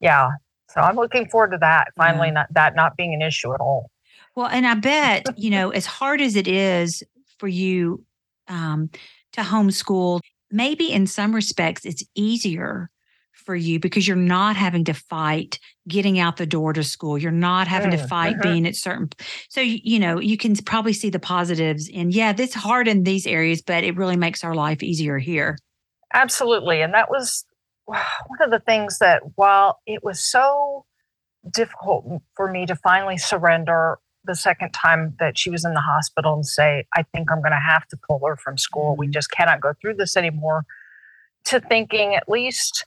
yeah. 0.00 0.30
So 0.70 0.80
I'm 0.80 0.96
looking 0.96 1.28
forward 1.28 1.52
to 1.52 1.58
that 1.58 1.88
finally 1.96 2.28
yeah. 2.28 2.34
not 2.34 2.46
that 2.52 2.74
not 2.74 2.96
being 2.96 3.14
an 3.14 3.22
issue 3.22 3.54
at 3.54 3.60
all. 3.60 3.90
Well, 4.34 4.46
and 4.46 4.66
I 4.66 4.74
bet, 4.74 5.26
you 5.38 5.50
know, 5.50 5.70
as 5.70 5.86
hard 5.86 6.20
as 6.20 6.36
it 6.36 6.48
is 6.48 7.02
for 7.38 7.48
you 7.48 8.04
um, 8.48 8.90
to 9.32 9.40
homeschool, 9.40 10.20
maybe 10.50 10.92
in 10.92 11.06
some 11.06 11.34
respects 11.34 11.84
it's 11.84 12.04
easier 12.14 12.90
for 13.44 13.54
you 13.54 13.78
because 13.78 14.06
you're 14.06 14.16
not 14.16 14.56
having 14.56 14.84
to 14.84 14.94
fight 14.94 15.58
getting 15.88 16.18
out 16.18 16.36
the 16.36 16.46
door 16.46 16.72
to 16.72 16.82
school. 16.82 17.18
You're 17.18 17.30
not 17.30 17.68
having 17.68 17.90
mm, 17.90 17.98
to 17.98 18.06
fight 18.06 18.34
uh-huh. 18.34 18.42
being 18.42 18.66
at 18.66 18.76
certain. 18.76 19.10
So, 19.48 19.60
you 19.60 19.98
know, 19.98 20.18
you 20.18 20.36
can 20.36 20.56
probably 20.56 20.92
see 20.92 21.10
the 21.10 21.18
positives. 21.18 21.90
And 21.94 22.12
yeah, 22.12 22.34
it's 22.36 22.54
hard 22.54 22.88
in 22.88 23.04
these 23.04 23.26
areas, 23.26 23.62
but 23.62 23.84
it 23.84 23.96
really 23.96 24.16
makes 24.16 24.42
our 24.44 24.54
life 24.54 24.82
easier 24.82 25.18
here. 25.18 25.58
Absolutely. 26.12 26.80
And 26.80 26.94
that 26.94 27.10
was 27.10 27.44
one 27.84 28.00
of 28.40 28.50
the 28.50 28.60
things 28.60 28.98
that 28.98 29.22
while 29.34 29.80
it 29.86 30.02
was 30.02 30.20
so 30.20 30.84
difficult 31.52 32.22
for 32.34 32.50
me 32.50 32.64
to 32.66 32.76
finally 32.76 33.18
surrender 33.18 33.98
the 34.24 34.34
second 34.34 34.70
time 34.70 35.14
that 35.18 35.38
she 35.38 35.50
was 35.50 35.64
in 35.64 35.74
the 35.74 35.80
hospital 35.80 36.32
and 36.34 36.46
say, 36.46 36.86
I 36.96 37.02
think 37.02 37.30
I'm 37.30 37.40
going 37.40 37.52
to 37.52 37.58
have 37.58 37.86
to 37.88 37.98
pull 38.08 38.20
her 38.26 38.36
from 38.36 38.56
school. 38.56 38.92
Mm-hmm. 38.92 39.00
We 39.00 39.08
just 39.08 39.30
cannot 39.30 39.60
go 39.60 39.74
through 39.80 39.94
this 39.94 40.16
anymore. 40.16 40.64
To 41.46 41.60
thinking 41.60 42.14
at 42.14 42.26
least 42.26 42.86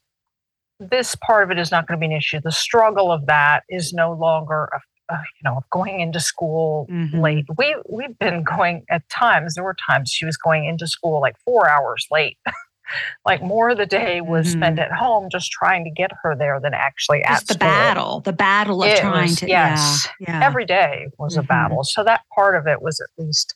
this 0.80 1.16
part 1.16 1.44
of 1.44 1.52
it 1.52 1.60
is 1.60 1.72
not 1.72 1.88
going 1.88 2.00
to 2.00 2.00
be 2.00 2.14
an 2.14 2.18
issue. 2.18 2.40
The 2.44 2.52
struggle 2.52 3.12
of 3.12 3.26
that 3.26 3.64
is 3.70 3.94
no 3.94 4.14
longer 4.14 4.70
a, 4.74 4.80
you 5.10 5.44
know 5.44 5.62
going 5.72 6.02
into 6.02 6.20
school 6.20 6.88
mm-hmm. 6.90 7.20
late. 7.20 7.46
We 7.58 7.76
we've 7.90 8.18
been 8.20 8.44
going 8.44 8.86
at 8.90 9.08
times. 9.10 9.56
There 9.56 9.64
were 9.64 9.76
times 9.90 10.12
she 10.12 10.26
was 10.26 10.38
going 10.38 10.66
into 10.66 10.88
school 10.88 11.22
like 11.22 11.38
four 11.46 11.70
hours 11.70 12.06
late. 12.12 12.38
like 13.26 13.42
more 13.42 13.70
of 13.70 13.78
the 13.78 13.86
day 13.86 14.22
was 14.22 14.48
mm-hmm. 14.48 14.60
spent 14.60 14.80
at 14.80 14.92
home 14.92 15.30
just 15.32 15.52
trying 15.52 15.84
to 15.84 15.90
get 15.90 16.12
her 16.24 16.36
there 16.36 16.60
than 16.60 16.74
actually 16.74 17.22
just 17.28 17.44
at 17.44 17.48
the 17.48 17.54
school. 17.56 17.68
battle 17.68 18.20
the 18.22 18.34
battle 18.34 18.84
of 18.84 18.90
it 18.90 19.00
trying 19.00 19.24
was, 19.24 19.36
to 19.36 19.48
yes 19.48 20.08
yeah, 20.20 20.40
yeah. 20.40 20.46
every 20.46 20.66
day 20.66 21.08
was 21.18 21.34
mm-hmm. 21.34 21.42
a 21.42 21.44
battle 21.44 21.84
so 21.84 22.04
that 22.04 22.22
part 22.34 22.56
of 22.56 22.68
it 22.68 22.82
was 22.82 23.02
at 23.02 23.10
least 23.22 23.56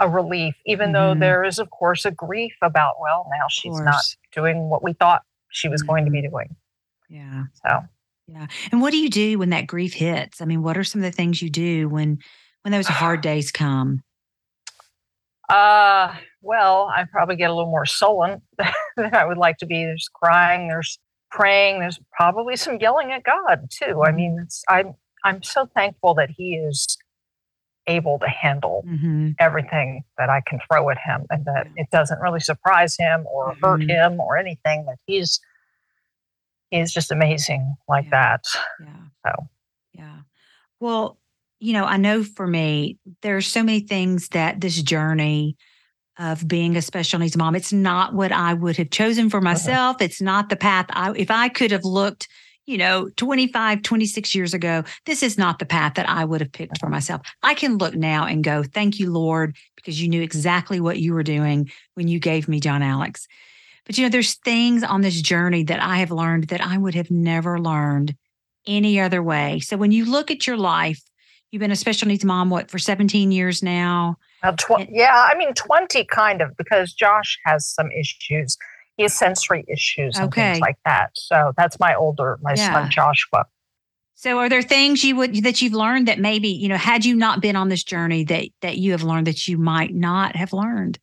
a 0.00 0.08
relief 0.08 0.56
even 0.66 0.92
though 0.92 1.12
mm-hmm. 1.12 1.20
there 1.20 1.44
is 1.44 1.60
of 1.60 1.70
course 1.70 2.04
a 2.04 2.10
grief 2.10 2.54
about 2.60 2.94
well 3.00 3.28
now 3.30 3.46
she's 3.48 3.78
not 3.80 4.02
doing 4.34 4.68
what 4.68 4.82
we 4.82 4.92
thought 4.94 5.22
she 5.50 5.68
was 5.68 5.82
going 5.82 6.04
to 6.04 6.10
be 6.10 6.18
mm-hmm. 6.18 6.30
doing 6.30 6.56
yeah. 7.12 7.44
So, 7.66 7.80
yeah. 8.26 8.46
And 8.72 8.80
what 8.80 8.90
do 8.90 8.96
you 8.96 9.10
do 9.10 9.38
when 9.38 9.50
that 9.50 9.66
grief 9.66 9.92
hits? 9.92 10.40
I 10.40 10.46
mean, 10.46 10.62
what 10.62 10.78
are 10.78 10.84
some 10.84 11.02
of 11.02 11.04
the 11.04 11.14
things 11.14 11.42
you 11.42 11.50
do 11.50 11.88
when 11.88 12.18
when 12.62 12.72
those 12.72 12.86
hard 12.86 13.20
days 13.22 13.52
come? 13.52 14.02
Uh, 15.48 16.14
well, 16.40 16.90
I 16.94 17.04
probably 17.04 17.36
get 17.36 17.50
a 17.50 17.54
little 17.54 17.70
more 17.70 17.84
sullen 17.84 18.40
than 18.96 19.14
I 19.14 19.26
would 19.26 19.36
like 19.36 19.58
to 19.58 19.66
be. 19.66 19.84
There's 19.84 20.08
crying, 20.14 20.68
there's 20.68 20.98
praying, 21.30 21.80
there's 21.80 22.00
probably 22.12 22.56
some 22.56 22.78
yelling 22.80 23.12
at 23.12 23.24
God 23.24 23.68
too. 23.70 23.84
Mm-hmm. 23.84 24.02
I 24.02 24.12
mean, 24.12 24.38
it's 24.42 24.62
I'm 24.70 24.94
I'm 25.24 25.42
so 25.42 25.68
thankful 25.74 26.14
that 26.14 26.30
He 26.30 26.54
is 26.54 26.96
able 27.88 28.18
to 28.20 28.28
handle 28.28 28.84
mm-hmm. 28.88 29.30
everything 29.38 30.04
that 30.16 30.30
I 30.30 30.40
can 30.46 30.60
throw 30.66 30.88
at 30.88 30.98
Him, 30.98 31.26
and 31.28 31.44
that 31.44 31.66
it 31.76 31.88
doesn't 31.90 32.20
really 32.20 32.40
surprise 32.40 32.96
Him 32.96 33.26
or 33.30 33.52
mm-hmm. 33.52 33.64
hurt 33.64 33.82
Him 33.82 34.18
or 34.18 34.38
anything. 34.38 34.86
That 34.86 34.96
He's 35.04 35.38
is 36.72 36.92
just 36.92 37.12
amazing 37.12 37.76
like 37.88 38.06
yeah. 38.06 38.10
that. 38.10 38.44
Yeah. 38.80 39.02
So, 39.26 39.48
yeah. 39.92 40.16
Well, 40.80 41.18
you 41.60 41.72
know, 41.72 41.84
I 41.84 41.96
know 41.96 42.24
for 42.24 42.46
me, 42.46 42.98
there 43.20 43.36
are 43.36 43.42
so 43.42 43.62
many 43.62 43.80
things 43.80 44.28
that 44.28 44.60
this 44.60 44.82
journey 44.82 45.56
of 46.18 46.46
being 46.46 46.76
a 46.76 46.82
special 46.82 47.18
needs 47.18 47.36
mom, 47.36 47.54
it's 47.54 47.72
not 47.72 48.14
what 48.14 48.32
I 48.32 48.54
would 48.54 48.76
have 48.76 48.90
chosen 48.90 49.30
for 49.30 49.38
uh-huh. 49.38 49.44
myself. 49.44 49.96
Uh-huh. 49.96 50.04
It's 50.04 50.20
not 50.20 50.48
the 50.48 50.56
path 50.56 50.86
I, 50.90 51.12
if 51.16 51.30
I 51.30 51.48
could 51.48 51.70
have 51.70 51.84
looked, 51.84 52.28
you 52.66 52.78
know, 52.78 53.10
25, 53.16 53.82
26 53.82 54.34
years 54.34 54.54
ago, 54.54 54.84
this 55.06 55.22
is 55.22 55.38
not 55.38 55.58
the 55.58 55.66
path 55.66 55.94
that 55.94 56.08
I 56.08 56.24
would 56.24 56.40
have 56.40 56.52
picked 56.52 56.78
for 56.78 56.88
myself. 56.88 57.22
I 57.42 57.54
can 57.54 57.78
look 57.78 57.94
now 57.94 58.26
and 58.26 58.44
go, 58.44 58.62
thank 58.62 58.98
you, 58.98 59.12
Lord, 59.12 59.56
because 59.76 60.00
you 60.02 60.08
knew 60.08 60.22
exactly 60.22 60.80
what 60.80 60.98
you 60.98 61.14
were 61.14 61.22
doing 61.22 61.70
when 61.94 62.08
you 62.08 62.18
gave 62.18 62.48
me 62.48 62.60
John 62.60 62.82
Alex. 62.82 63.26
But 63.84 63.98
you 63.98 64.04
know, 64.04 64.10
there's 64.10 64.34
things 64.34 64.82
on 64.82 65.00
this 65.00 65.20
journey 65.20 65.64
that 65.64 65.82
I 65.82 65.98
have 65.98 66.10
learned 66.10 66.48
that 66.48 66.60
I 66.60 66.78
would 66.78 66.94
have 66.94 67.10
never 67.10 67.58
learned 67.58 68.14
any 68.66 69.00
other 69.00 69.22
way. 69.22 69.58
So 69.60 69.76
when 69.76 69.90
you 69.90 70.04
look 70.04 70.30
at 70.30 70.46
your 70.46 70.56
life, 70.56 71.00
you've 71.50 71.60
been 71.60 71.72
a 71.72 71.76
special 71.76 72.08
needs 72.08 72.24
mom, 72.24 72.48
what, 72.48 72.70
for 72.70 72.78
17 72.78 73.32
years 73.32 73.62
now? 73.62 74.16
Uh, 74.42 74.52
tw- 74.52 74.88
yeah, 74.88 75.26
I 75.28 75.36
mean, 75.36 75.52
20 75.54 76.04
kind 76.04 76.40
of, 76.40 76.56
because 76.56 76.92
Josh 76.92 77.38
has 77.44 77.68
some 77.68 77.90
issues. 77.90 78.56
He 78.96 79.02
has 79.04 79.14
sensory 79.14 79.64
issues 79.68 80.16
and 80.16 80.26
Okay. 80.26 80.50
things 80.52 80.60
like 80.60 80.78
that. 80.84 81.10
So 81.14 81.52
that's 81.56 81.78
my 81.80 81.94
older, 81.94 82.38
my 82.42 82.54
Yeah. 82.54 82.72
son 82.72 82.90
Joshua. 82.90 83.46
So 84.14 84.38
are 84.38 84.48
there 84.48 84.62
things 84.62 85.02
you 85.02 85.16
would 85.16 85.42
that 85.42 85.60
you've 85.60 85.72
learned 85.72 86.06
that 86.06 86.20
maybe, 86.20 86.48
you 86.48 86.68
know, 86.68 86.76
had 86.76 87.04
you 87.04 87.16
not 87.16 87.40
been 87.40 87.56
on 87.56 87.68
this 87.68 87.82
journey 87.82 88.24
that 88.24 88.48
that 88.60 88.78
you 88.78 88.92
have 88.92 89.02
learned 89.02 89.26
that 89.26 89.48
you 89.48 89.58
might 89.58 89.94
not 89.94 90.36
have 90.36 90.52
learned? 90.52 91.00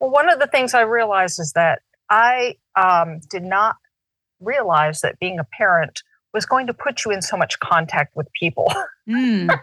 Well, 0.00 0.10
one 0.10 0.28
of 0.28 0.38
the 0.38 0.46
things 0.48 0.74
I 0.74 0.82
realized 0.82 1.38
is 1.40 1.52
that 1.54 1.80
I 2.10 2.56
um, 2.76 3.20
did 3.30 3.42
not 3.42 3.76
realize 4.40 5.00
that 5.00 5.18
being 5.18 5.38
a 5.38 5.44
parent 5.44 6.02
was 6.32 6.46
going 6.46 6.66
to 6.66 6.74
put 6.74 7.04
you 7.04 7.10
in 7.10 7.22
so 7.22 7.36
much 7.36 7.58
contact 7.60 8.14
with 8.16 8.28
people. 8.38 8.72
Mm, 9.08 9.58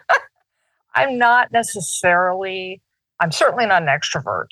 I'm 0.96 1.20
not 1.20 1.52
necessarily, 1.52 2.82
I'm 3.20 3.32
certainly 3.32 3.68
not 3.68 3.84
an 3.84 3.88
extrovert. 3.88 4.48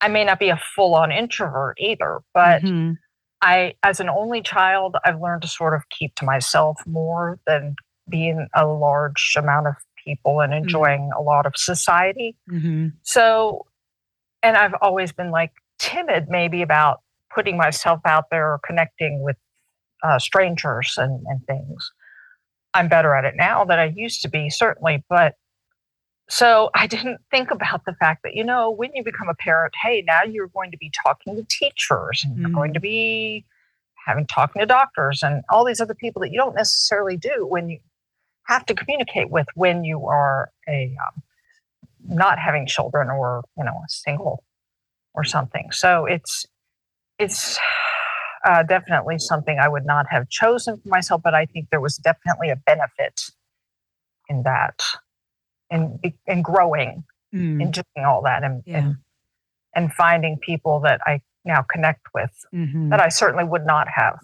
I 0.00 0.08
may 0.08 0.24
not 0.24 0.38
be 0.38 0.48
a 0.48 0.58
full 0.74 0.94
on 0.94 1.12
introvert 1.12 1.76
either, 1.78 2.20
but 2.32 2.62
mhm, 2.62 2.96
I, 3.42 3.74
as 3.82 4.00
an 4.00 4.08
only 4.08 4.40
child, 4.40 4.96
I've 5.04 5.20
learned 5.20 5.42
to 5.42 5.48
sort 5.48 5.74
of 5.74 5.82
keep 5.90 6.14
to 6.14 6.24
myself 6.24 6.78
more 6.86 7.38
than 7.46 7.76
being 8.08 8.48
a 8.54 8.64
large 8.66 9.34
amount 9.36 9.66
of 9.66 9.74
people 10.02 10.40
and 10.40 10.54
enjoying 10.54 11.10
a 11.14 11.20
lot 11.20 11.44
of 11.44 11.52
society. 11.56 12.36
mhm. 12.50 12.92
So, 13.02 13.66
and 14.42 14.56
I've 14.56 14.74
always 14.80 15.12
been 15.12 15.30
like 15.30 15.52
timid 15.78 16.28
maybe 16.30 16.62
about 16.62 17.00
putting 17.36 17.56
myself 17.58 18.00
out 18.06 18.24
there 18.30 18.52
or 18.52 18.60
connecting 18.66 19.22
with 19.22 19.36
uh, 20.02 20.18
strangers 20.18 20.94
and, 20.96 21.24
and 21.28 21.44
things. 21.46 21.92
I'm 22.74 22.88
better 22.88 23.14
at 23.14 23.24
it 23.24 23.34
now 23.36 23.64
than 23.64 23.78
I 23.78 23.92
used 23.94 24.22
to 24.22 24.28
be, 24.28 24.48
certainly. 24.50 25.04
But 25.08 25.34
so 26.28 26.70
I 26.74 26.86
didn't 26.86 27.18
think 27.30 27.50
about 27.50 27.84
the 27.84 27.94
fact 27.94 28.22
that, 28.24 28.34
you 28.34 28.42
know, 28.42 28.70
when 28.70 28.90
you 28.94 29.04
become 29.04 29.28
a 29.28 29.34
parent, 29.34 29.74
hey, 29.82 30.02
now 30.06 30.24
you're 30.24 30.48
going 30.48 30.70
to 30.70 30.78
be 30.78 30.90
talking 31.04 31.36
to 31.36 31.44
teachers 31.48 32.24
and 32.24 32.36
you're 32.38 32.50
going 32.50 32.74
to 32.74 32.80
be 32.80 33.44
having 34.06 34.26
talking 34.26 34.60
to 34.60 34.66
doctors 34.66 35.22
and 35.22 35.42
all 35.50 35.64
these 35.64 35.80
other 35.80 35.94
people 35.94 36.22
that 36.22 36.30
you 36.30 36.38
don't 36.38 36.54
necessarily 36.54 37.16
do 37.16 37.46
when 37.46 37.68
you 37.68 37.78
have 38.46 38.64
to 38.66 38.74
communicate 38.74 39.30
with 39.30 39.46
when 39.54 39.84
you 39.84 40.06
are 40.06 40.50
a 40.68 40.96
um, 41.06 41.22
not 42.08 42.38
having 42.38 42.66
children 42.66 43.10
or 43.10 43.42
you 43.58 43.64
know 43.64 43.72
a 43.84 43.88
single 43.88 44.44
or 45.14 45.24
something 45.24 45.68
so 45.72 46.06
it's 46.06 46.46
it's 47.18 47.58
uh, 48.44 48.62
definitely 48.62 49.18
something 49.18 49.58
i 49.58 49.68
would 49.68 49.84
not 49.86 50.06
have 50.08 50.28
chosen 50.28 50.76
for 50.78 50.88
myself 50.88 51.20
but 51.22 51.34
i 51.34 51.46
think 51.46 51.68
there 51.70 51.80
was 51.80 51.96
definitely 51.96 52.50
a 52.50 52.56
benefit 52.56 53.30
in 54.28 54.42
that 54.42 54.80
in 55.70 55.98
in 56.26 56.42
growing 56.42 57.04
Mm, 57.34 57.60
in 57.60 57.70
doing 57.72 58.06
all 58.06 58.22
that 58.22 58.44
and 58.44 58.62
Yeah. 58.64 58.78
and, 58.78 58.96
and 59.74 59.92
finding 59.92 60.38
people 60.38 60.78
that 60.80 61.00
i 61.06 61.20
now 61.44 61.64
connect 61.68 62.06
with 62.14 62.30
mhm. 62.54 62.88
that 62.90 63.00
i 63.00 63.08
certainly 63.08 63.44
would 63.44 63.66
not 63.66 63.88
have 63.88 64.20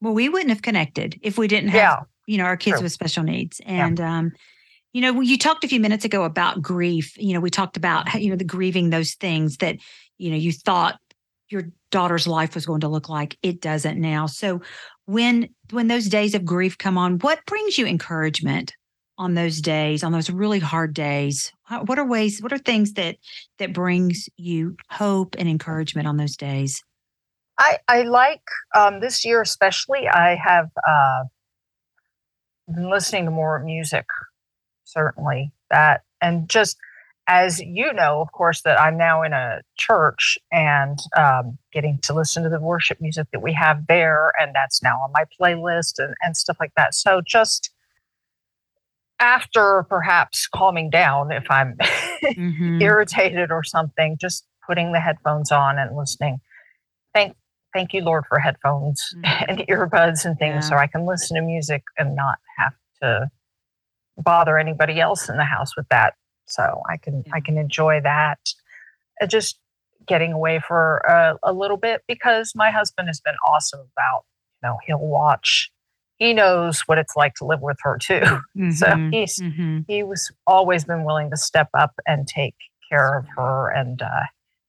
Well, 0.00 0.14
we 0.14 0.30
wouldn't 0.30 0.48
have 0.48 0.62
connected 0.62 1.18
if 1.22 1.36
we 1.36 1.48
didn't 1.48 1.68
have, 1.68 1.78
yeah 1.78 2.00
you 2.26 2.38
know, 2.38 2.44
our 2.44 2.56
kids 2.56 2.78
True. 2.78 2.82
with 2.84 2.92
special 2.92 3.22
needs. 3.22 3.60
And, 3.64 4.00
um, 4.00 4.32
you 4.92 5.00
know, 5.00 5.20
you 5.20 5.38
talked 5.38 5.62
a 5.62 5.68
few 5.68 5.78
minutes 5.78 6.04
ago 6.04 6.24
about 6.24 6.60
grief. 6.60 7.16
You 7.16 7.34
know, 7.34 7.40
we 7.40 7.50
talked 7.50 7.76
about, 7.76 8.08
how, 8.08 8.18
you 8.18 8.30
know, 8.30 8.36
the 8.36 8.42
grieving 8.42 8.90
those 8.90 9.14
things 9.14 9.58
that, 9.58 9.76
you 10.18 10.30
know, 10.30 10.36
you 10.36 10.50
thought 10.52 10.98
your 11.48 11.64
daughter's 11.90 12.26
life 12.26 12.54
was 12.54 12.66
going 12.66 12.80
to 12.80 12.88
look 12.88 13.08
like. 13.08 13.38
It 13.42 13.60
doesn't 13.60 14.00
now. 14.00 14.26
So 14.26 14.60
when, 15.06 15.48
when 15.70 15.88
those 15.88 16.06
days 16.06 16.34
of 16.34 16.44
grief 16.44 16.78
come 16.78 16.98
on, 16.98 17.18
what 17.18 17.44
brings 17.46 17.78
you 17.78 17.86
encouragement 17.86 18.74
on 19.18 19.34
those 19.34 19.60
days, 19.60 20.02
on 20.04 20.12
those 20.12 20.28
really 20.28 20.58
hard 20.58 20.92
days? 20.92 21.52
What 21.84 21.98
are 21.98 22.06
ways, 22.06 22.42
what 22.42 22.52
are 22.52 22.58
things 22.58 22.94
that, 22.94 23.16
that 23.58 23.72
brings 23.72 24.28
you 24.36 24.76
hope 24.90 25.36
and 25.38 25.48
encouragement 25.48 26.06
on 26.06 26.16
those 26.16 26.36
days? 26.36 26.82
I, 27.58 27.78
I 27.88 28.02
like 28.02 28.42
um, 28.74 29.00
this 29.00 29.24
year 29.24 29.40
especially. 29.40 30.06
I 30.08 30.34
have 30.34 30.68
uh, 30.86 31.24
been 32.68 32.90
listening 32.90 33.24
to 33.24 33.30
more 33.30 33.58
music, 33.60 34.04
certainly 34.84 35.52
that, 35.70 36.02
and 36.20 36.48
just 36.48 36.76
as 37.28 37.60
you 37.60 37.92
know, 37.92 38.20
of 38.20 38.30
course, 38.32 38.62
that 38.62 38.80
I'm 38.80 38.96
now 38.96 39.22
in 39.22 39.32
a 39.32 39.60
church 39.78 40.38
and 40.52 40.98
um, 41.16 41.58
getting 41.72 41.98
to 42.04 42.14
listen 42.14 42.42
to 42.44 42.48
the 42.48 42.60
worship 42.60 43.00
music 43.00 43.26
that 43.32 43.42
we 43.42 43.52
have 43.52 43.86
there, 43.88 44.32
and 44.38 44.54
that's 44.54 44.82
now 44.82 44.98
on 45.00 45.10
my 45.12 45.24
playlist 45.40 45.98
and, 45.98 46.14
and 46.22 46.36
stuff 46.36 46.56
like 46.60 46.72
that. 46.76 46.94
So 46.94 47.20
just 47.26 47.70
after 49.18 49.84
perhaps 49.88 50.46
calming 50.46 50.90
down, 50.90 51.32
if 51.32 51.50
I'm 51.50 51.76
Mhm. 52.24 52.80
irritated 52.82 53.50
or 53.50 53.62
something, 53.64 54.16
just 54.20 54.46
putting 54.66 54.92
the 54.92 55.00
headphones 55.00 55.50
on 55.52 55.78
and 55.78 55.96
listening. 55.96 56.40
Thank 57.14 57.36
thank 57.72 57.92
you, 57.92 58.02
Lord, 58.02 58.24
for 58.28 58.38
headphones 58.38 59.02
Mhm. 59.16 59.44
and 59.48 59.58
earbuds 59.68 60.24
and 60.24 60.38
things 60.38 60.68
so 60.68 60.76
I 60.76 60.86
can 60.86 61.06
listen 61.06 61.36
to 61.36 61.42
music 61.42 61.82
and 61.98 62.14
not 62.14 62.38
have 62.58 62.74
to 63.02 63.30
bother 64.18 64.58
anybody 64.58 65.00
else 65.00 65.28
in 65.28 65.36
the 65.36 65.44
house 65.44 65.76
with 65.76 65.86
that. 65.88 66.14
So 66.46 66.82
I 66.88 66.96
can 66.96 67.24
I 67.32 67.40
can 67.40 67.58
enjoy 67.58 68.00
that. 68.02 68.38
Uh, 69.20 69.26
Just 69.26 69.58
getting 70.06 70.32
away 70.32 70.60
for 70.66 70.98
a, 70.98 71.36
a 71.42 71.52
little 71.52 71.76
bit 71.76 72.02
because 72.06 72.52
my 72.54 72.70
husband 72.70 73.08
has 73.08 73.20
been 73.20 73.34
awesome 73.48 73.80
about, 73.96 74.24
you 74.62 74.68
know, 74.68 74.78
he'll 74.86 74.98
watch. 75.06 75.70
He 76.18 76.32
knows 76.32 76.82
what 76.86 76.96
it's 76.98 77.16
like 77.16 77.34
to 77.34 77.44
live 77.44 77.60
with 77.60 77.78
her 77.82 77.98
too. 77.98 78.22
So 78.72 78.86
Mhm. 78.86 79.12
he's 79.12 79.40
Mhm. 79.40 79.84
he 79.88 80.02
was 80.02 80.30
always 80.46 80.84
been 80.84 81.04
willing 81.04 81.30
to 81.30 81.36
step 81.36 81.68
up 81.74 81.92
and 82.06 82.26
take 82.26 82.54
care 82.88 83.18
of 83.18 83.26
her 83.36 83.70
and 83.70 84.00
uh, 84.02 84.24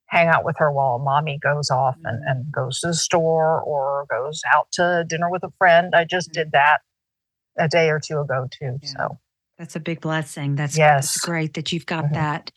hang 0.07 0.27
out 0.27 0.43
with 0.43 0.57
her 0.57 0.71
while 0.71 0.97
mommy 0.99 1.37
goes 1.37 1.69
off 1.69 1.95
and, 2.03 2.19
Mm-hmm. 2.19 2.29
and 2.29 2.51
goes 2.51 2.79
to 2.81 2.87
the 2.87 2.93
store 2.93 3.61
or 3.61 4.05
goes 4.09 4.41
out 4.53 4.71
to 4.73 5.05
dinner 5.07 5.29
with 5.29 5.43
a 5.43 5.51
friend. 5.57 5.93
I 5.95 6.03
just 6.05 6.31
did 6.31 6.51
that 6.53 6.79
a 7.57 7.67
day 7.67 7.89
or 7.89 7.99
two 7.99 8.19
ago 8.19 8.47
too. 8.51 8.65
Mm-hmm. 8.65 8.77
Yeah. 8.83 8.89
So 9.09 9.19
That's 9.57 9.75
a 9.75 9.79
big 9.79 10.01
blessing. 10.01 10.55
That's, 10.55 10.77
Yes. 10.77 11.13
that's 11.13 11.19
great 11.25 11.53
that 11.55 11.71
you've 11.71 11.85
got 11.85 12.05
Mhm. 12.05 12.13
that 12.13 12.51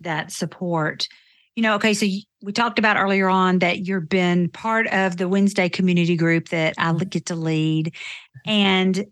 that 0.00 0.32
support. 0.32 1.08
You 1.56 1.62
know, 1.62 1.74
okay, 1.76 1.94
so 1.94 2.04
you, 2.06 2.22
we 2.42 2.52
talked 2.52 2.78
about 2.78 2.96
earlier 2.96 3.28
on 3.28 3.60
that 3.60 3.86
you've 3.86 4.08
been 4.08 4.48
part 4.48 4.86
of 4.88 5.16
the 5.18 5.28
Wednesday 5.28 5.68
community 5.68 6.16
group 6.16 6.48
that 6.48 6.74
I 6.78 6.92
Mm-hmm. 6.92 7.08
get 7.08 7.26
to 7.26 7.34
lead, 7.34 7.94
and 8.44 9.04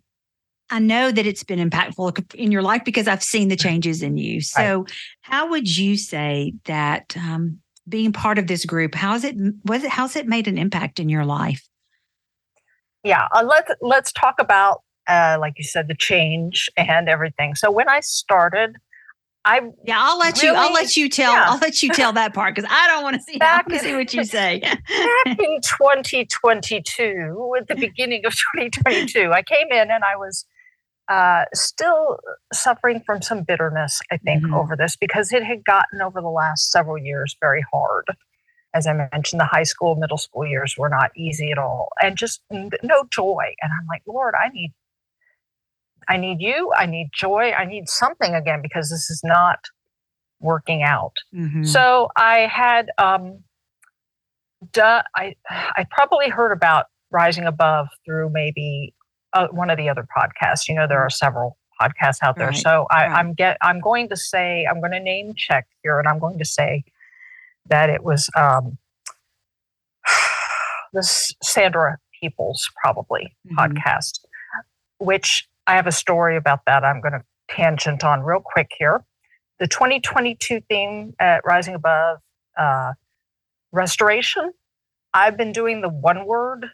I 0.70 0.78
know 0.78 1.12
that 1.12 1.26
it's 1.26 1.44
been 1.44 1.70
impactful 1.70 2.34
in 2.34 2.50
your 2.50 2.62
life 2.62 2.82
because 2.84 3.06
I've 3.06 3.22
seen 3.22 3.48
the 3.48 3.56
changes 3.56 4.02
in 4.02 4.16
you. 4.16 4.40
So, 4.40 4.86
how 5.20 5.50
would 5.50 5.76
you 5.76 5.96
say 5.96 6.54
that 6.64 7.14
um, 7.16 7.60
being 7.88 8.12
part 8.12 8.38
of 8.38 8.46
this 8.46 8.64
group, 8.64 8.94
how's 8.94 9.22
it 9.24 9.36
was 9.64 9.84
it 9.84 9.90
how's 9.90 10.16
it 10.16 10.26
made 10.26 10.48
an 10.48 10.56
impact 10.58 10.98
in 10.98 11.08
your 11.08 11.24
life? 11.24 11.62
yeah, 13.04 13.28
uh, 13.34 13.42
let's 13.44 13.70
let's 13.80 14.12
talk 14.12 14.36
about 14.38 14.82
uh, 15.08 15.36
like 15.40 15.54
you 15.58 15.64
said 15.64 15.88
the 15.88 15.94
change 15.94 16.68
and 16.76 17.08
everything. 17.08 17.54
So 17.54 17.70
when 17.70 17.88
I 17.88 18.00
started, 18.00 18.76
I 19.44 19.60
Yeah, 19.84 19.96
I'll 19.98 20.18
let 20.18 20.40
you. 20.42 20.54
I'll 20.54 20.72
let 20.72 20.96
you 20.96 21.08
tell. 21.08 21.32
Yeah. 21.32 21.46
I'll 21.48 21.58
let 21.58 21.82
you 21.82 21.90
tell 21.90 22.12
that 22.12 22.32
part 22.32 22.54
because 22.54 22.70
I 22.72 22.86
don't 22.86 23.02
want 23.02 23.16
to 23.16 23.22
see. 23.22 23.38
Back 23.38 23.68
in- 23.70 23.80
see 23.80 23.94
what 23.94 24.14
you 24.14 24.22
say. 24.24 24.60
back 24.60 24.78
in 25.40 25.60
2022, 26.46 27.54
at 27.58 27.68
the 27.68 27.74
beginning 27.74 28.24
of 28.24 28.32
2022, 28.56 29.32
I 29.32 29.42
came 29.42 29.68
in 29.70 29.90
and 29.90 30.04
I 30.04 30.16
was 30.16 30.44
uh, 31.08 31.44
still 31.52 32.18
suffering 32.52 33.02
from 33.04 33.20
some 33.22 33.42
bitterness, 33.42 34.00
I 34.10 34.16
think, 34.18 34.44
Mhm. 34.44 34.56
over 34.56 34.76
this 34.76 34.96
because 34.96 35.32
it 35.32 35.42
had 35.42 35.64
gotten 35.64 36.00
over 36.00 36.20
the 36.20 36.28
last 36.30 36.70
several 36.70 36.96
years 36.96 37.36
very 37.40 37.64
hard. 37.72 38.04
As 38.74 38.86
I 38.86 38.92
mentioned, 39.12 39.40
the 39.40 39.44
high 39.44 39.64
school, 39.64 39.96
middle 39.96 40.16
school 40.16 40.46
years 40.46 40.76
were 40.78 40.88
not 40.88 41.10
easy 41.16 41.50
at 41.50 41.58
all, 41.58 41.88
and 42.00 42.16
just 42.16 42.40
no 42.50 43.04
joy. 43.10 43.54
And 43.60 43.70
I'm 43.72 43.86
like, 43.88 44.02
Lord, 44.06 44.34
I 44.40 44.48
need, 44.48 44.72
I 46.08 46.16
need 46.16 46.40
you. 46.40 46.72
I 46.76 46.86
need 46.86 47.10
joy. 47.14 47.52
I 47.52 47.64
need 47.64 47.88
something 47.88 48.34
again 48.34 48.60
because 48.62 48.90
this 48.90 49.10
is 49.10 49.20
not 49.24 49.58
working 50.40 50.82
out. 50.82 51.16
Mhm. 51.34 51.66
So 51.66 52.08
I 52.16 52.40
had 52.40 52.90
um 52.98 53.44
duh, 54.72 55.02
I 55.16 55.34
I 55.48 55.86
probably 55.90 56.28
heard 56.28 56.52
about 56.52 56.86
rising 57.10 57.44
above 57.44 57.88
through 58.04 58.30
maybe 58.30 58.94
uh, 59.34 59.48
one 59.48 59.70
of 59.70 59.76
the 59.76 59.88
other 59.88 60.06
podcasts. 60.16 60.68
You 60.68 60.74
know, 60.74 60.86
there 60.86 61.00
are 61.00 61.10
several 61.10 61.56
podcasts 61.80 62.18
out 62.22 62.36
there. 62.36 62.48
Right, 62.48 62.56
So 62.56 62.86
I, 62.90 63.06
right. 63.06 63.18
I'm 63.18 63.32
get 63.34 63.56
I'm 63.62 63.80
going 63.80 64.08
to 64.10 64.16
say 64.16 64.66
I'm 64.70 64.80
going 64.80 64.92
to 64.92 65.00
name 65.00 65.32
check 65.36 65.66
here, 65.82 65.98
and 65.98 66.08
I'm 66.08 66.18
going 66.18 66.38
to 66.38 66.44
say 66.44 66.84
that 67.66 67.88
it 67.90 68.02
was 68.02 68.28
um 68.36 68.78
this 70.92 71.34
Sandra 71.42 71.98
Peoples 72.20 72.68
probably 72.82 73.34
Mhm. 73.50 73.56
podcast, 73.56 74.20
which 74.98 75.48
I 75.66 75.76
have 75.76 75.86
a 75.86 75.92
story 75.92 76.36
about 76.36 76.60
that. 76.66 76.84
I'm 76.84 77.00
going 77.00 77.12
to 77.12 77.22
tangent 77.48 78.04
on 78.04 78.22
real 78.22 78.40
quick 78.40 78.70
here. 78.78 79.04
The 79.58 79.68
2022 79.68 80.60
theme 80.68 81.14
at 81.20 81.42
Rising 81.44 81.74
Above 81.74 82.18
uh, 82.58 82.92
restoration. 83.70 84.52
I've 85.14 85.36
been 85.36 85.52
doing 85.52 85.82
the 85.82 85.88
one 85.88 86.26
word 86.26 86.66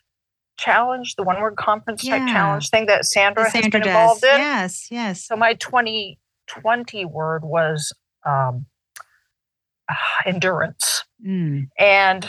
challenge, 0.58 1.16
the 1.16 1.22
one 1.22 1.40
word 1.40 1.56
conference 1.56 2.04
yeah. 2.04 2.18
type 2.18 2.28
challenge 2.28 2.70
thing 2.70 2.86
that 2.86 3.04
Sandra, 3.04 3.44
that 3.44 3.52
Sandra 3.52 3.64
has 3.64 3.72
been 3.72 3.80
does. 3.82 3.88
involved 3.88 4.24
in. 4.24 4.38
Yes, 4.38 4.88
yes. 4.90 5.26
So 5.26 5.36
my 5.36 5.54
2020 5.54 7.04
word 7.04 7.44
was 7.44 7.92
um, 8.24 8.66
endurance. 10.26 11.04
Mm. 11.24 11.68
And 11.78 12.28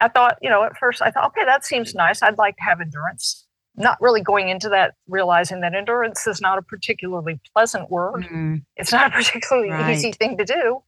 I 0.00 0.08
thought, 0.08 0.38
you 0.42 0.50
know, 0.50 0.64
at 0.64 0.76
first 0.76 1.02
I 1.02 1.10
thought, 1.10 1.26
okay, 1.26 1.44
that 1.44 1.64
seems 1.64 1.94
nice. 1.94 2.22
I'd 2.22 2.38
like 2.38 2.56
to 2.56 2.62
have 2.62 2.80
endurance. 2.80 3.41
Not 3.76 3.98
really 4.00 4.20
going 4.20 4.48
into 4.48 4.68
that, 4.68 4.94
realizing 5.08 5.60
that 5.62 5.74
endurance 5.74 6.26
is 6.26 6.40
not 6.40 6.58
a 6.58 6.62
particularly 6.62 7.40
pleasant 7.54 7.90
word. 7.90 8.26
Mm. 8.30 8.64
It's 8.76 8.92
not 8.92 9.08
a 9.08 9.10
particularly 9.10 9.70
right. 9.70 9.94
easy 9.94 10.12
thing 10.12 10.36
to 10.38 10.44
do. 10.44 10.82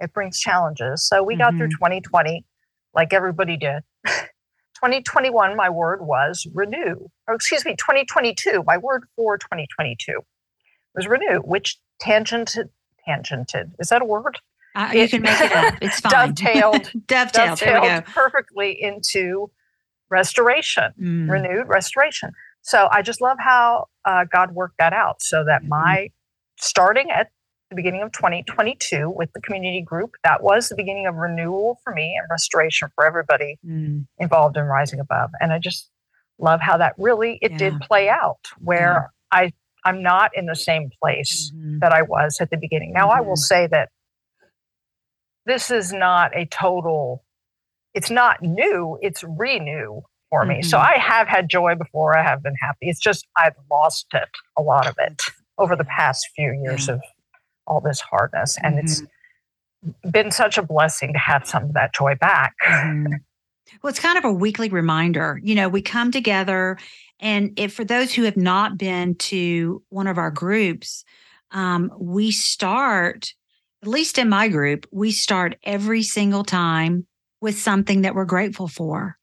It 0.00 0.12
brings 0.12 0.40
challenges. 0.40 1.06
So 1.06 1.22
we 1.22 1.34
mm-hmm. 1.34 1.42
got 1.42 1.56
through 1.56 1.70
2020 1.70 2.30
mm-hmm. 2.30 2.38
like 2.92 3.12
everybody 3.12 3.56
did. 3.56 3.82
2021, 4.84 5.56
my 5.56 5.70
word 5.70 6.02
was 6.02 6.46
renew. 6.52 7.08
Or 7.26 7.34
excuse 7.34 7.64
me, 7.64 7.76
2022, 7.76 8.64
my 8.66 8.76
word 8.76 9.04
for 9.16 9.38
2022 9.38 10.20
was 10.94 11.06
renew, 11.06 11.38
which 11.38 11.78
tangented, 12.02 12.68
tangented, 13.08 13.72
is 13.78 13.88
that 13.88 14.02
a 14.02 14.04
word? 14.04 14.38
Uh, 14.74 14.90
you 14.92 15.08
can 15.08 15.22
make 15.22 15.40
it 15.40 15.52
up. 15.52 15.74
It's 15.80 16.00
fine. 16.00 16.34
Dovetailed, 16.34 16.90
dovetailed, 17.06 17.58
dovetailed 17.58 18.04
perfectly 18.06 18.82
into 18.82 19.50
restoration, 20.10 20.92
mm. 21.00 21.30
renewed 21.30 21.68
restoration. 21.68 22.30
So 22.62 22.88
I 22.90 23.02
just 23.02 23.20
love 23.20 23.36
how 23.40 23.86
uh, 24.04 24.24
God 24.32 24.52
worked 24.52 24.78
that 24.78 24.92
out 24.92 25.20
so 25.20 25.44
that 25.44 25.60
mm-hmm. 25.60 25.70
my 25.70 26.08
starting 26.58 27.10
at 27.10 27.30
the 27.70 27.76
beginning 27.76 28.02
of 28.02 28.12
2022 28.12 29.10
with 29.10 29.32
the 29.32 29.40
community 29.40 29.82
group, 29.82 30.12
that 30.22 30.42
was 30.42 30.68
the 30.68 30.76
beginning 30.76 31.06
of 31.06 31.14
renewal 31.14 31.78
for 31.82 31.92
me 31.92 32.16
and 32.18 32.26
restoration 32.30 32.88
for 32.94 33.04
everybody 33.04 33.58
mm. 33.66 34.06
involved 34.18 34.56
in 34.56 34.64
Rising 34.64 35.00
Above. 35.00 35.30
And 35.40 35.52
I 35.52 35.58
just 35.58 35.90
love 36.38 36.60
how 36.60 36.76
that 36.78 36.94
really 36.98 37.38
it 37.42 37.52
yeah. 37.52 37.58
did 37.58 37.80
play 37.80 38.08
out 38.08 38.40
where 38.58 39.10
yeah. 39.32 39.38
I 39.38 39.52
I'm 39.84 40.02
not 40.02 40.30
in 40.34 40.46
the 40.46 40.56
same 40.56 40.90
place 41.02 41.52
mm-hmm. 41.54 41.78
that 41.80 41.92
I 41.92 42.02
was 42.02 42.38
at 42.40 42.50
the 42.50 42.56
beginning. 42.56 42.92
Now 42.92 43.08
mm-hmm. 43.08 43.18
I 43.18 43.20
will 43.20 43.34
mm-hmm. 43.34 43.36
say 43.36 43.66
that 43.68 43.90
this 45.46 45.70
is 45.70 45.92
not 45.92 46.34
a 46.34 46.46
total, 46.46 47.23
it's 47.94 48.10
not 48.10 48.42
new, 48.42 48.98
it's 49.00 49.24
renew 49.24 50.00
for 50.30 50.42
mm-hmm. 50.42 50.48
me. 50.48 50.62
So 50.62 50.76
mm-hmm. 50.76 50.94
I 50.94 50.98
have 50.98 51.28
had 51.28 51.48
joy 51.48 51.74
before, 51.74 52.16
I 52.16 52.22
have 52.22 52.42
been 52.42 52.56
happy. 52.60 52.88
It's 52.88 53.00
just 53.00 53.26
I've 53.38 53.54
lost 53.70 54.06
it, 54.12 54.28
a 54.58 54.62
lot 54.62 54.86
of 54.86 54.96
it, 54.98 55.22
over 55.58 55.76
the 55.76 55.84
past 55.84 56.28
few 56.34 56.52
years 56.62 56.88
yeah. 56.88 56.94
of 56.94 57.00
all 57.66 57.80
this 57.80 58.00
hardness. 58.00 58.58
And 58.62 58.76
mm-hmm. 58.76 58.84
it's 58.84 59.02
been 60.10 60.30
such 60.30 60.58
a 60.58 60.62
blessing 60.62 61.12
to 61.12 61.18
have 61.18 61.46
some 61.46 61.64
of 61.64 61.72
that 61.74 61.94
joy 61.94 62.14
back. 62.16 62.54
Mm-hmm. 62.66 63.14
Well, 63.82 63.90
it's 63.90 64.00
kind 64.00 64.18
of 64.18 64.24
a 64.24 64.32
weekly 64.32 64.68
reminder. 64.68 65.40
You 65.42 65.54
know, 65.54 65.68
we 65.68 65.80
come 65.80 66.12
together, 66.12 66.78
and 67.18 67.58
if 67.58 67.72
for 67.72 67.84
those 67.84 68.12
who 68.12 68.24
have 68.24 68.36
not 68.36 68.76
been 68.76 69.14
to 69.16 69.82
one 69.88 70.06
of 70.06 70.18
our 70.18 70.30
groups, 70.30 71.02
um, 71.50 71.90
we 71.98 72.30
start 72.30 73.32
at 73.84 73.88
least 73.88 74.16
in 74.16 74.30
my 74.30 74.48
group, 74.48 74.86
we 74.92 75.12
start 75.12 75.58
every 75.62 76.02
single 76.02 76.42
time 76.42 77.06
with 77.44 77.58
something 77.58 78.00
that 78.00 78.14
we're 78.14 78.24
grateful 78.24 78.66
for. 78.66 79.18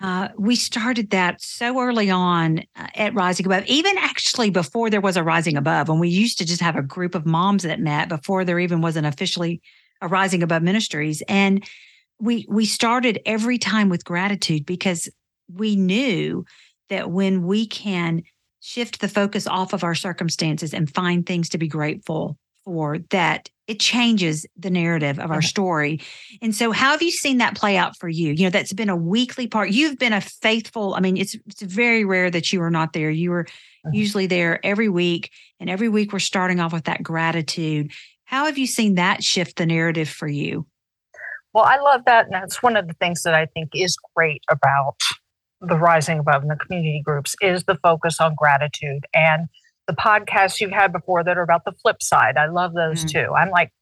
Uh, 0.00 0.28
we 0.38 0.56
started 0.56 1.10
that 1.10 1.42
so 1.42 1.78
early 1.78 2.08
on 2.10 2.60
uh, 2.74 2.86
at 2.94 3.14
Rising 3.14 3.44
Above, 3.44 3.66
even 3.66 3.98
actually 3.98 4.48
before 4.48 4.88
there 4.88 5.02
was 5.02 5.18
a 5.18 5.22
Rising 5.22 5.58
Above, 5.58 5.90
and 5.90 6.00
we 6.00 6.08
used 6.08 6.38
to 6.38 6.46
just 6.46 6.62
have 6.62 6.74
a 6.74 6.82
group 6.82 7.14
of 7.14 7.26
moms 7.26 7.62
that 7.64 7.78
met 7.78 8.08
before 8.08 8.46
there 8.46 8.58
even 8.58 8.80
was 8.80 8.96
an 8.96 9.04
officially 9.04 9.60
a 10.00 10.08
Rising 10.08 10.42
Above 10.42 10.62
Ministries, 10.62 11.22
and 11.28 11.62
we 12.18 12.46
we 12.48 12.64
started 12.64 13.20
every 13.26 13.58
time 13.58 13.90
with 13.90 14.06
gratitude 14.06 14.64
because 14.64 15.10
we 15.54 15.76
knew 15.76 16.46
that 16.88 17.10
when 17.10 17.46
we 17.46 17.66
can 17.66 18.22
shift 18.60 19.00
the 19.02 19.08
focus 19.08 19.46
off 19.46 19.74
of 19.74 19.84
our 19.84 19.94
circumstances 19.94 20.72
and 20.72 20.94
find 20.94 21.26
things 21.26 21.50
to 21.50 21.58
be 21.58 21.68
grateful 21.68 22.38
for, 22.64 22.98
that 23.10 23.50
it 23.70 23.78
changes 23.78 24.44
the 24.56 24.68
narrative 24.68 25.20
of 25.20 25.30
our 25.30 25.40
story. 25.40 26.00
And 26.42 26.52
so, 26.52 26.72
how 26.72 26.90
have 26.90 27.02
you 27.02 27.12
seen 27.12 27.38
that 27.38 27.56
play 27.56 27.76
out 27.76 27.96
for 27.96 28.08
you? 28.08 28.32
You 28.32 28.44
know, 28.44 28.50
that's 28.50 28.72
been 28.72 28.88
a 28.88 28.96
weekly 28.96 29.46
part. 29.46 29.70
You've 29.70 29.96
been 29.96 30.12
a 30.12 30.20
faithful, 30.20 30.94
I 30.94 31.00
mean, 31.00 31.16
it's, 31.16 31.36
it's 31.46 31.62
very 31.62 32.04
rare 32.04 32.32
that 32.32 32.52
you 32.52 32.60
are 32.62 32.70
not 32.70 32.92
there. 32.92 33.10
You 33.10 33.32
are 33.32 33.46
uh-huh. 33.46 33.90
usually 33.92 34.26
there 34.26 34.58
every 34.66 34.88
week. 34.88 35.30
And 35.60 35.70
every 35.70 35.88
week 35.88 36.12
we're 36.12 36.18
starting 36.18 36.58
off 36.58 36.72
with 36.72 36.84
that 36.84 37.00
gratitude. 37.04 37.92
How 38.24 38.46
have 38.46 38.58
you 38.58 38.66
seen 38.66 38.96
that 38.96 39.22
shift 39.22 39.56
the 39.56 39.66
narrative 39.66 40.08
for 40.08 40.26
you? 40.26 40.66
Well, 41.52 41.64
I 41.64 41.78
love 41.78 42.02
that. 42.06 42.24
And 42.24 42.34
that's 42.34 42.60
one 42.62 42.76
of 42.76 42.88
the 42.88 42.94
things 42.94 43.22
that 43.22 43.34
I 43.34 43.46
think 43.46 43.70
is 43.72 43.96
great 44.16 44.42
about 44.50 44.96
the 45.60 45.76
Rising 45.76 46.18
Above 46.18 46.42
and 46.42 46.50
the 46.50 46.56
community 46.56 47.02
groups 47.04 47.36
is 47.40 47.64
the 47.64 47.78
focus 47.84 48.20
on 48.20 48.34
gratitude. 48.34 49.06
And 49.14 49.46
the 49.90 49.96
podcasts 49.96 50.60
you've 50.60 50.70
had 50.70 50.92
before 50.92 51.24
that 51.24 51.36
are 51.36 51.42
about 51.42 51.64
the 51.64 51.72
flip 51.72 52.02
side. 52.02 52.36
I 52.36 52.46
love 52.46 52.74
those 52.74 53.04
mm. 53.04 53.10
too. 53.10 53.34
I'm 53.34 53.50
like, 53.50 53.72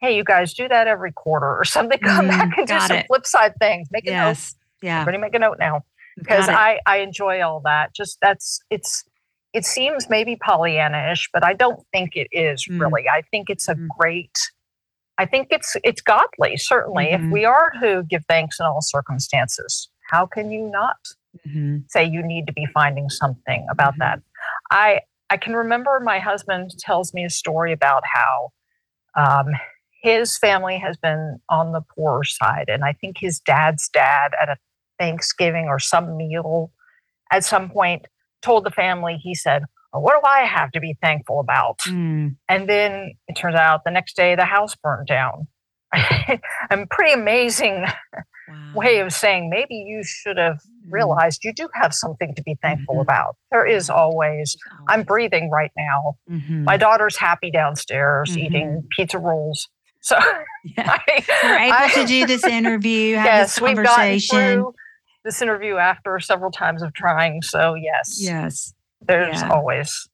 hey, 0.00 0.16
you 0.16 0.24
guys 0.24 0.54
do 0.54 0.66
that 0.68 0.86
every 0.86 1.12
quarter 1.12 1.46
or 1.46 1.64
something. 1.64 1.98
Come 2.02 2.26
mm, 2.26 2.28
back 2.28 2.56
and 2.56 2.66
do 2.66 2.80
some 2.80 2.96
it. 2.96 3.06
flip 3.06 3.26
side 3.26 3.54
things. 3.60 3.88
Make 3.90 4.06
a 4.06 4.10
yes. 4.10 4.54
note. 4.54 4.86
Yeah. 4.86 5.00
Everybody 5.02 5.18
make 5.18 5.34
a 5.34 5.38
note 5.38 5.58
now. 5.58 5.84
Because 6.16 6.48
I, 6.48 6.80
I 6.86 6.98
enjoy 6.98 7.40
all 7.42 7.60
that. 7.64 7.94
Just 7.94 8.18
that's 8.20 8.60
it's 8.68 9.04
it 9.54 9.64
seems 9.64 10.10
maybe 10.10 10.36
Pollyanna-ish, 10.36 11.30
but 11.32 11.44
I 11.44 11.54
don't 11.54 11.80
think 11.92 12.14
it 12.14 12.28
is 12.32 12.66
mm. 12.66 12.80
really. 12.80 13.08
I 13.08 13.22
think 13.30 13.48
it's 13.48 13.68
a 13.68 13.74
mm. 13.74 13.88
great 13.98 14.38
I 15.20 15.26
think 15.26 15.48
it's 15.50 15.76
it's 15.84 16.00
godly, 16.00 16.56
certainly. 16.56 17.08
Mm-hmm. 17.08 17.26
If 17.26 17.32
we 17.32 17.44
are 17.44 17.72
to 17.82 18.04
give 18.08 18.24
thanks 18.26 18.58
in 18.58 18.64
all 18.64 18.80
circumstances, 18.80 19.90
how 20.08 20.24
can 20.24 20.50
you 20.50 20.70
not 20.70 20.96
mm-hmm. 21.46 21.80
say 21.88 22.06
you 22.06 22.22
need 22.22 22.46
to 22.46 22.54
be 22.54 22.66
finding 22.72 23.10
something 23.10 23.66
about 23.70 23.92
mm-hmm. 23.92 24.00
that? 24.00 24.22
I 24.70 25.00
I 25.30 25.36
can 25.36 25.54
remember 25.54 26.00
my 26.00 26.18
husband 26.18 26.70
tells 26.78 27.14
me 27.14 27.24
a 27.24 27.30
story 27.30 27.72
about 27.72 28.02
how 28.12 28.50
um, 29.16 29.46
his 30.02 30.36
family 30.36 30.78
has 30.78 30.96
been 30.96 31.38
on 31.48 31.72
the 31.72 31.82
poorer 31.94 32.24
side. 32.24 32.66
And 32.68 32.84
I 32.84 32.92
think 32.92 33.16
his 33.18 33.38
dad's 33.40 33.88
dad 33.88 34.32
at 34.40 34.48
a 34.48 34.56
Thanksgiving 34.98 35.66
or 35.66 35.78
some 35.78 36.16
meal 36.16 36.72
at 37.32 37.44
some 37.44 37.70
point 37.70 38.06
told 38.42 38.64
the 38.64 38.70
family, 38.70 39.18
he 39.22 39.34
said, 39.34 39.64
oh, 39.92 40.00
What 40.00 40.20
do 40.20 40.26
I 40.28 40.40
have 40.40 40.72
to 40.72 40.80
be 40.80 40.96
thankful 41.00 41.40
about? 41.40 41.78
Mm. 41.86 42.36
And 42.48 42.68
then 42.68 43.12
it 43.28 43.34
turns 43.34 43.56
out 43.56 43.84
the 43.84 43.90
next 43.90 44.16
day 44.16 44.34
the 44.34 44.44
house 44.44 44.74
burned 44.74 45.06
down. 45.06 45.46
I'm 45.92 46.86
pretty 46.88 47.12
amazing 47.12 47.86
wow. 48.50 48.72
way 48.74 48.98
of 48.98 49.12
saying 49.12 49.50
maybe 49.50 49.74
you 49.74 50.02
should 50.04 50.36
have 50.36 50.56
mm-hmm. 50.56 50.92
realized 50.92 51.44
you 51.44 51.52
do 51.52 51.68
have 51.74 51.94
something 51.94 52.34
to 52.34 52.42
be 52.42 52.56
thankful 52.62 52.96
mm-hmm. 52.96 53.02
about. 53.02 53.36
There 53.50 53.66
is 53.66 53.90
always, 53.90 54.56
I'm 54.88 55.02
breathing 55.02 55.50
right 55.50 55.72
now. 55.76 56.16
Mm-hmm. 56.30 56.64
My 56.64 56.76
daughter's 56.76 57.16
happy 57.16 57.50
downstairs 57.50 58.30
mm-hmm. 58.30 58.38
eating 58.38 58.88
pizza 58.90 59.18
rolls. 59.18 59.68
So 60.02 60.16
yeah. 60.64 60.96
I, 61.06 61.24
we're 61.44 61.58
able 61.58 61.76
I, 61.76 61.90
to 61.92 62.06
do 62.06 62.26
this 62.26 62.42
interview, 62.44 63.16
have 63.16 63.26
yes, 63.26 63.54
this 63.54 63.58
conversation. 63.58 63.84
We've 64.06 64.28
gotten 64.30 64.62
through 64.62 64.74
this 65.26 65.42
interview 65.42 65.76
after 65.76 66.18
several 66.20 66.50
times 66.50 66.80
of 66.80 66.94
trying. 66.94 67.42
So 67.42 67.74
yes, 67.74 68.16
yes, 68.18 68.72
there's 69.02 69.42
yeah. 69.42 69.50
always 69.50 70.08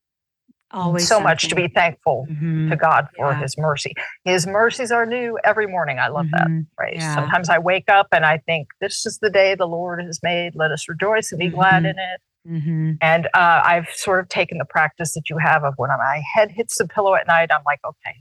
always 0.70 1.04
so 1.04 1.16
something. 1.16 1.24
much 1.24 1.48
to 1.48 1.54
be 1.54 1.68
thankful 1.68 2.26
mm-hmm. 2.30 2.70
to 2.70 2.76
God 2.76 3.08
for 3.16 3.30
yeah. 3.30 3.40
his 3.40 3.56
mercy. 3.56 3.94
His 4.24 4.46
mercies 4.46 4.90
are 4.90 5.06
new 5.06 5.38
every 5.44 5.66
morning. 5.66 5.98
I 5.98 6.08
love 6.08 6.26
mm-hmm. 6.26 6.58
that 6.58 6.66
phrase. 6.76 6.98
Yeah. 6.98 7.14
Sometimes 7.14 7.48
I 7.48 7.58
wake 7.58 7.88
up 7.88 8.08
and 8.12 8.26
I 8.26 8.38
think, 8.38 8.68
this 8.80 9.06
is 9.06 9.18
the 9.18 9.30
day 9.30 9.54
the 9.54 9.66
Lord 9.66 10.02
has 10.02 10.20
made. 10.22 10.54
Let 10.54 10.72
us 10.72 10.88
rejoice 10.88 11.32
and 11.32 11.38
be 11.38 11.46
mm-hmm. 11.46 11.54
glad 11.56 11.84
in 11.84 11.96
it. 11.98 12.20
Mm-hmm. 12.48 12.92
And 13.00 13.26
uh, 13.26 13.62
I've 13.64 13.88
sort 13.90 14.20
of 14.20 14.28
taken 14.28 14.58
the 14.58 14.64
practice 14.64 15.14
that 15.14 15.28
you 15.28 15.38
have 15.38 15.64
of 15.64 15.74
when 15.76 15.90
my 15.90 16.22
head 16.34 16.52
hits 16.52 16.78
the 16.78 16.86
pillow 16.86 17.14
at 17.14 17.26
night, 17.26 17.50
I'm 17.52 17.62
like, 17.66 17.80
okay, 17.84 18.16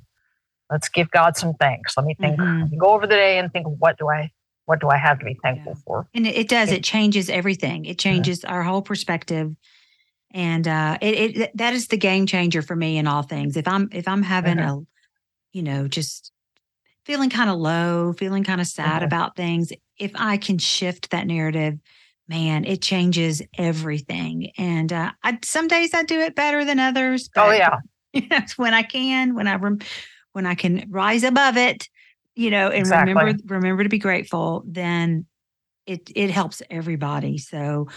let's 0.71 0.89
give 0.89 1.11
God 1.11 1.37
some 1.37 1.53
thanks. 1.55 1.95
Let 1.95 2.05
me 2.05 2.15
think, 2.19 2.39
mm-hmm. 2.39 2.77
go 2.77 2.87
over 2.87 3.05
the 3.05 3.15
day 3.15 3.37
and 3.37 3.51
think, 3.51 3.67
what 3.79 3.97
do 3.97 4.09
I 4.09 4.31
what 4.65 4.81
do 4.81 4.89
I 4.89 4.97
have 4.97 5.19
to 5.19 5.25
be 5.25 5.37
thankful 5.43 5.73
yeah. 5.75 5.81
for? 5.85 6.07
And 6.15 6.25
it, 6.25 6.49
does. 6.49 6.71
It, 6.71 6.77
it 6.77 6.83
changes 6.83 7.29
everything. 7.29 7.85
It 7.85 7.99
changes 7.99 8.43
our 8.43 8.63
whole 8.63 8.81
perspective 8.81 9.55
and 10.31 10.67
uh, 10.67 10.97
it, 11.01 11.37
it 11.37 11.57
that 11.57 11.73
is 11.73 11.87
the 11.87 11.97
game 11.97 12.25
changer 12.25 12.61
for 12.61 12.75
me 12.75 12.97
in 12.97 13.07
all 13.07 13.23
things. 13.23 13.57
If 13.57 13.67
I'm 13.67 13.89
if 13.91 14.07
I'm 14.07 14.23
having 14.23 14.57
mm-hmm. 14.57 14.79
a, 14.79 14.85
you 15.53 15.63
know, 15.63 15.87
just 15.87 16.31
feeling 17.05 17.29
kind 17.29 17.49
of 17.49 17.57
low, 17.57 18.13
feeling 18.13 18.43
kind 18.43 18.59
of 18.59 18.67
sad 18.67 18.97
mm-hmm. 18.97 19.05
about 19.05 19.35
things, 19.35 19.71
if 19.97 20.11
I 20.15 20.37
can 20.37 20.57
shift 20.57 21.11
that 21.11 21.27
narrative, 21.27 21.79
man, 22.27 22.65
it 22.65 22.81
changes 22.81 23.41
everything. 23.57 24.51
And 24.57 24.91
uh, 24.91 25.11
I, 25.23 25.39
some 25.43 25.67
days 25.67 25.93
I 25.93 26.03
do 26.03 26.19
it 26.19 26.35
better 26.35 26.65
than 26.65 26.79
others. 26.79 27.29
oh 27.35 27.51
yeah, 27.51 27.77
that's 28.29 28.57
when 28.57 28.73
I 28.73 28.83
can, 28.83 29.35
when 29.35 29.47
I 29.47 29.55
rem- 29.55 29.79
when 30.33 30.45
I 30.45 30.55
can 30.55 30.85
rise 30.89 31.23
above 31.23 31.55
it, 31.55 31.87
you 32.35 32.49
know, 32.49 32.67
and 32.67 32.79
exactly. 32.79 33.13
remember 33.13 33.41
remember 33.45 33.83
to 33.83 33.89
be 33.89 33.99
grateful. 33.99 34.63
Then 34.67 35.25
it 35.85 36.11
it 36.15 36.29
helps 36.29 36.61
everybody. 36.69 37.37
So 37.37 37.87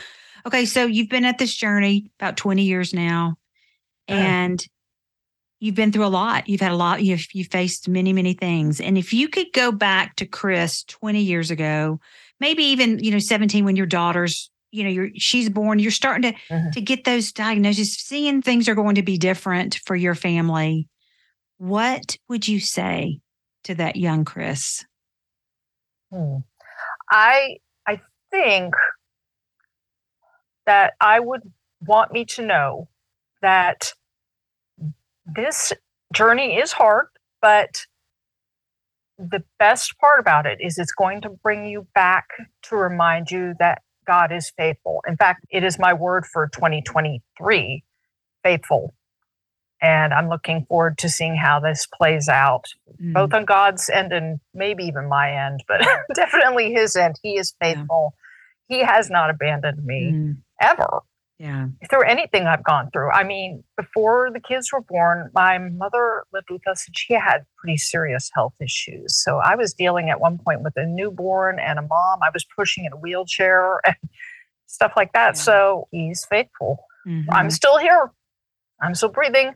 Okay, 0.46 0.64
so 0.64 0.87
you've 0.87 1.09
been 1.09 1.24
at 1.24 1.38
this 1.38 1.55
journey 1.55 2.11
about 2.18 2.37
20 2.37 2.62
years 2.62 2.94
now, 2.94 3.37
and 4.07 4.64
you've 5.61 5.74
been 5.74 5.92
through 5.92 6.07
a 6.07 6.09
lot. 6.09 6.48
You've 6.48 6.61
had 6.61 6.72
a 6.72 6.77
lot, 6.77 7.03
you've, 7.03 7.27
you've 7.33 7.48
faced 7.48 7.88
many, 7.88 8.12
many 8.12 8.35
things. 8.35 8.81
And 8.81 8.96
if 8.96 9.12
you 9.12 9.29
could 9.29 9.53
go 9.53 9.72
back 9.72 10.16
to 10.16 10.27
Chris 10.27 10.85
20 10.85 11.20
years 11.20 11.51
ago, 11.51 12.01
maybe 12.40 12.64
even, 12.64 12.98
you 13.03 13.11
know, 13.11 13.18
17 13.18 13.64
when 13.64 13.77
your 13.77 13.87
daughters 13.87 14.51
you 14.70 14.85
know, 14.85 14.90
you're 14.90 15.11
she's 15.14 15.48
born, 15.48 15.79
you're 15.79 15.90
starting 15.90 16.33
to 16.33 16.38
mm-hmm. 16.51 16.70
to 16.70 16.81
get 16.81 17.05
those 17.05 17.33
diagnoses, 17.33 17.94
seeing 17.94 18.42
things 18.42 18.68
are 18.68 18.74
going 18.74 18.96
to 18.96 19.03
be 19.03 19.18
different 19.18 19.81
for 19.87 19.96
your 19.96 20.14
family. 20.14 20.88
What 21.57 22.16
would 22.29 22.46
you 22.46 22.61
say 22.61 23.20
to 23.64 23.74
that 23.77 23.96
young 23.96 24.24
Chris? 24.24 24.85
Hmm. 26.12 26.38
I 27.11 27.57
I 27.87 28.01
think 28.31 28.74
that 30.68 30.92
I 31.00 31.18
would 31.18 31.50
want 31.81 32.12
me 32.12 32.26
to 32.26 32.42
know 32.44 32.88
that 33.40 33.94
this 35.24 35.72
journey 36.12 36.59
is 36.59 36.72
hard, 36.72 37.07
but 37.40 37.87
the 39.18 39.42
best 39.59 39.98
part 39.98 40.20
about 40.20 40.44
it 40.44 40.59
is 40.61 40.76
it's 40.76 40.92
going 40.92 41.22
to 41.22 41.31
bring 41.31 41.66
you 41.66 41.87
back 41.94 42.26
to 42.64 42.76
remind 42.76 43.31
you 43.31 43.54
that 43.59 43.81
God 44.07 44.31
is 44.31 44.52
faithful. 44.59 45.02
In 45.09 45.16
fact, 45.16 45.46
it 45.50 45.64
is 45.64 45.78
my 45.78 45.94
word 45.94 46.26
for 46.26 46.48
2023 46.48 47.83
faithful. 48.42 48.94
And 49.81 50.12
I'm 50.12 50.28
looking 50.28 50.66
forward 50.66 50.98
to 50.98 51.09
seeing 51.09 51.35
how 51.35 51.61
this 51.61 51.87
plays 51.87 52.28
out, 52.28 52.66
mm. 53.02 53.14
both 53.14 53.33
on 53.33 53.46
God's 53.46 53.88
end 53.88 54.12
and 54.12 54.38
maybe 54.52 54.85
even 54.85 55.09
my 55.09 55.33
end, 55.46 55.64
but 55.66 55.81
definitely 56.14 56.74
his 56.74 56.94
end. 56.94 57.18
He 57.22 57.38
is 57.38 57.54
faithful. 57.59 58.12
Yeah. 58.68 58.76
He 58.76 58.85
has 58.85 59.09
not 59.09 59.31
abandoned 59.31 59.83
me 59.83 60.12
mm. 60.12 60.37
Ever. 60.60 61.00
Yeah. 61.38 61.68
Through 61.88 62.02
anything 62.02 62.46
I've 62.46 62.64
gone 62.64 62.90
through. 62.92 63.12
I 63.12 63.22
mean, 63.22 63.62
before 63.76 64.28
the 64.32 64.40
kids 64.40 64.72
were 64.72 64.80
born, 64.80 65.30
my 65.34 65.58
mother 65.58 66.24
lived 66.32 66.50
with 66.50 66.66
us 66.66 66.84
and 66.86 66.98
she 66.98 67.14
had 67.14 67.46
pretty 67.56 67.76
serious 67.76 68.28
health 68.34 68.54
issues. 68.60 69.16
So 69.22 69.38
I 69.38 69.54
was 69.54 69.72
dealing 69.72 70.10
at 70.10 70.20
one 70.20 70.38
point 70.38 70.62
with 70.62 70.72
a 70.76 70.84
newborn 70.84 71.60
and 71.60 71.78
a 71.78 71.82
mom. 71.82 72.20
I 72.24 72.30
was 72.34 72.44
pushing 72.56 72.86
in 72.86 72.92
a 72.92 72.96
wheelchair 72.96 73.80
and 73.86 73.94
stuff 74.66 74.92
like 74.96 75.12
that. 75.12 75.36
Yeah. 75.36 75.40
So 75.40 75.88
he's 75.92 76.24
faithful. 76.24 76.84
Mm-hmm. 77.06 77.30
I'm 77.30 77.50
still 77.50 77.78
here. 77.78 78.10
I'm 78.80 78.96
still 78.96 79.10
breathing. 79.10 79.54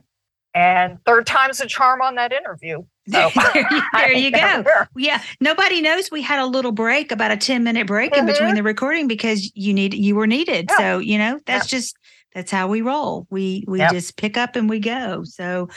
And 0.55 0.99
third 1.05 1.25
time's 1.25 1.59
a 1.59 1.65
charm 1.65 2.01
on 2.01 2.15
that 2.15 2.31
interview. 2.31 2.83
So 3.11 3.29
there 3.93 4.13
you 4.13 4.31
go. 4.31 4.63
Yeah. 4.95 5.21
Nobody 5.41 5.81
knows 5.81 6.09
we 6.09 6.21
had 6.21 6.39
a 6.39 6.45
little 6.45 6.71
break, 6.71 7.11
about 7.11 7.31
a 7.31 7.37
10 7.37 7.63
minute 7.63 7.85
break 7.85 8.11
mm-hmm. 8.11 8.21
in 8.21 8.25
between 8.25 8.49
mm-hmm. 8.49 8.55
the 8.55 8.63
recording 8.63 9.07
because 9.07 9.51
you 9.55 9.73
need 9.73 9.93
you 9.93 10.15
were 10.15 10.27
needed. 10.27 10.67
Yeah. 10.69 10.77
So, 10.77 10.99
you 10.99 11.17
know, 11.17 11.39
that's 11.45 11.71
yeah. 11.71 11.77
just 11.77 11.97
that's 12.33 12.49
how 12.49 12.67
we 12.67 12.81
roll. 12.81 13.27
We 13.29 13.65
we 13.67 13.79
yep. 13.79 13.91
just 13.91 14.15
pick 14.15 14.37
up 14.37 14.55
and 14.55 14.69
we 14.69 14.79
go. 14.79 15.23
So 15.25 15.67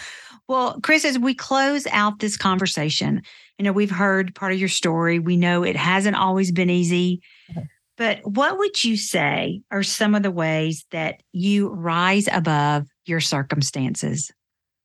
well, 0.49 0.79
Chris, 0.83 1.05
as 1.05 1.19
we 1.19 1.35
close 1.35 1.87
out 1.89 2.21
this 2.21 2.37
conversation, 2.37 3.23
you 3.59 3.65
know, 3.65 3.73
we've 3.73 3.91
heard 3.91 4.35
part 4.35 4.53
of 4.53 4.61
your 4.61 4.69
story. 4.69 5.19
We 5.19 5.37
know 5.37 5.65
it 5.65 5.77
hasn't 5.77 6.17
always 6.17 6.53
been 6.53 6.71
easy. 6.71 7.23
Mm-hmm. 7.51 7.63
But 7.97 8.21
what 8.25 8.59
would 8.59 8.85
you 8.85 8.97
say 8.97 9.63
are 9.71 9.83
some 9.83 10.15
of 10.15 10.23
the 10.23 10.31
ways 10.31 10.85
that 10.91 11.23
you 11.33 11.69
rise 11.71 12.29
above 12.31 12.87
your 13.07 13.21
circumstances? 13.21 14.31